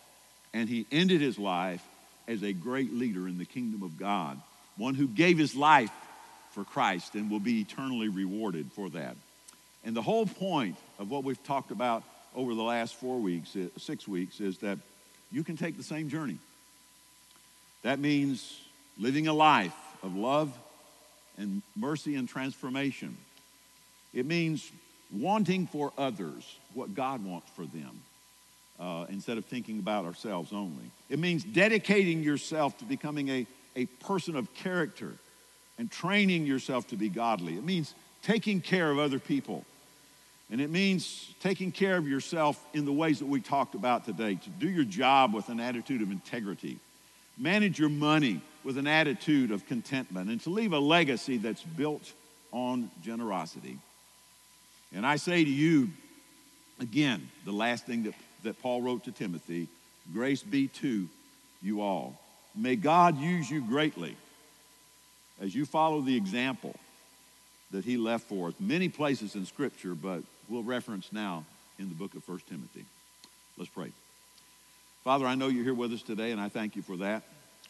and 0.53 0.69
he 0.69 0.87
ended 0.93 1.21
his 1.21 1.39
life 1.39 1.83
as 2.29 2.43
a 2.43 2.53
great 2.53 2.93
leader 2.93 3.29
in 3.29 3.39
the 3.39 3.45
kingdom 3.45 3.83
of 3.83 3.99
God, 3.99 4.41
one 4.77 4.95
who 4.95 5.07
gave 5.07 5.39
his 5.39 5.55
life 5.55 5.91
for 6.53 6.65
Christ 6.65 7.15
and 7.15 7.31
will 7.31 7.41
be 7.41 7.61
eternally 7.61 8.09
rewarded 8.09 8.71
for 8.73 8.89
that. 8.91 9.17
And 9.85 9.95
the 9.95 10.03
whole 10.03 10.27
point 10.27 10.77
of 10.99 11.11
what 11.11 11.25
we've 11.25 11.43
talked 11.45 11.71
about 11.71 12.03
over 12.35 12.55
the 12.55 12.63
last 12.63 12.95
four 12.95 13.19
weeks, 13.19 13.55
uh, 13.57 13.67
six 13.79 14.09
weeks, 14.09 14.41
is 14.41 14.59
that 14.59 14.79
you 15.31 15.45
can 15.45 15.57
take 15.57 15.77
the 15.77 15.83
same 15.83 16.09
journey. 16.09 16.39
That 17.83 17.99
means 17.99 18.61
living 18.99 19.27
a 19.27 19.35
life 19.35 19.75
of 20.03 20.17
love 20.17 20.57
and 21.39 21.63
mercy 21.77 22.15
and 22.15 22.29
transformation. 22.29 23.17
It 24.13 24.27
means 24.27 24.71
wanting 25.13 25.67
for 25.67 25.93
others 25.99 26.59
what 26.75 26.95
God 26.95 27.25
wants 27.25 27.51
for 27.55 27.65
them 27.65 28.01
uh, 28.81 29.07
instead 29.09 29.39
of 29.39 29.45
thinking 29.45 29.79
about 29.79 30.05
ourselves 30.05 30.53
only. 30.53 30.91
It 31.09 31.19
means 31.19 31.45
dedicating 31.45 32.23
yourself 32.23 32.77
to 32.79 32.85
becoming 32.85 33.29
a, 33.29 33.47
a 33.77 33.87
person 33.87 34.37
of 34.37 34.53
character 34.55 35.13
and 35.79 35.91
training 35.91 36.47
yourself 36.47 36.89
to 36.89 36.97
be 36.97 37.09
godly. 37.09 37.57
It 37.57 37.65
means 37.65 37.95
taking 38.23 38.61
care 38.61 38.91
of 38.91 38.99
other 38.99 39.19
people. 39.19 39.65
And 40.51 40.61
it 40.61 40.71
means 40.71 41.31
taking 41.43 41.73
care 41.73 41.97
of 41.97 42.07
yourself 42.07 42.63
in 42.75 42.85
the 42.85 42.93
ways 42.93 43.19
that 43.19 43.27
we 43.27 43.41
talked 43.41 43.75
about 43.75 44.05
today, 44.05 44.35
to 44.35 44.51
do 44.51 44.69
your 44.69 44.85
job 44.85 45.35
with 45.35 45.49
an 45.49 45.59
attitude 45.59 46.03
of 46.03 46.11
integrity, 46.11 46.79
manage 47.39 47.79
your 47.79 47.89
money 47.89 48.41
with 48.65 48.79
an 48.79 48.87
attitude 48.87 49.51
of 49.51 49.67
contentment, 49.67 50.31
and 50.31 50.41
to 50.43 50.51
leave 50.51 50.73
a 50.73 50.79
legacy 50.79 51.37
that's 51.37 51.63
built 51.63 52.13
on 52.53 52.91
generosity. 53.03 53.79
And 54.95 55.07
I 55.07 55.17
say 55.17 55.45
to 55.45 55.51
you, 55.51 55.91
again, 56.81 57.29
the 57.45 57.53
last 57.53 57.85
thing 57.85 58.05
that 58.05 58.15
that 58.45 58.61
Paul 58.63 58.83
wrote 58.83 59.05
to 59.05 59.13
Timothy 59.13 59.69
Grace 60.13 60.43
be 60.43 60.69
to 60.69 61.09
you 61.63 61.81
all. 61.81 62.21
May 62.55 62.77
God 62.77 63.19
use 63.19 63.51
you 63.51 63.63
greatly 63.63 64.17
as 65.41 65.55
you 65.55 65.65
follow 65.65 66.03
the 66.03 66.17
example 66.17 66.77
that 67.71 67.85
he 67.85 67.97
left 67.97 68.25
for 68.25 68.49
us. 68.49 68.55
Many 68.61 68.89
places 68.91 69.35
in 69.35 69.47
Scripture, 69.47 69.95
but 69.95 70.23
we'll 70.49 70.63
reference 70.63 71.11
now 71.11 71.45
in 71.79 71.89
the 71.89 71.95
book 71.95 72.15
of 72.15 72.29
1 72.29 72.41
Timothy. 72.49 72.85
Let's 73.57 73.71
pray. 73.71 73.91
Father, 75.03 75.27
I 75.27 75.35
know 75.35 75.49
you're 75.49 75.65
here 75.65 75.75
with 75.75 75.93
us 75.93 76.03
today, 76.03 76.31
and 76.31 76.41
I 76.41 76.51
thank 76.51 76.77
you 76.77 76.83
for 76.83 76.99
that. 76.99 77.23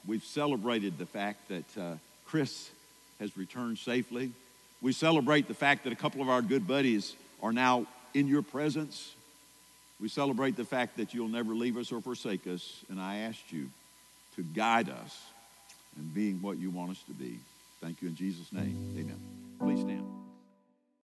We've 0.06 0.24
celebrated 0.24 0.98
the 0.98 1.06
fact 1.06 1.48
that 1.48 1.78
uh, 1.78 1.94
Chris 2.26 2.70
has 3.20 3.36
returned 3.36 3.78
safely. 3.78 4.32
We 4.82 4.92
celebrate 4.92 5.48
the 5.48 5.54
fact 5.54 5.84
that 5.84 5.92
a 5.92 5.96
couple 5.96 6.20
of 6.20 6.28
our 6.28 6.42
good 6.42 6.66
buddies 6.66 7.14
are 7.42 7.52
now 7.52 7.86
in 8.12 8.28
your 8.28 8.42
presence. 8.42 9.14
We 10.00 10.08
celebrate 10.08 10.56
the 10.56 10.64
fact 10.64 10.98
that 10.98 11.14
you'll 11.14 11.28
never 11.28 11.54
leave 11.54 11.76
us 11.76 11.92
or 11.92 12.00
forsake 12.00 12.46
us, 12.46 12.80
and 12.90 13.00
I 13.00 13.18
asked 13.18 13.50
you 13.50 13.70
to 14.36 14.42
guide 14.42 14.90
us 14.90 15.22
in 15.96 16.08
being 16.08 16.42
what 16.42 16.58
you 16.58 16.70
want 16.70 16.90
us 16.90 17.02
to 17.06 17.12
be. 17.12 17.38
Thank 17.80 18.02
you 18.02 18.08
in 18.08 18.16
Jesus' 18.16 18.52
name. 18.52 18.94
Amen. 18.98 19.20
Please 19.60 19.80
stand. 19.80 20.13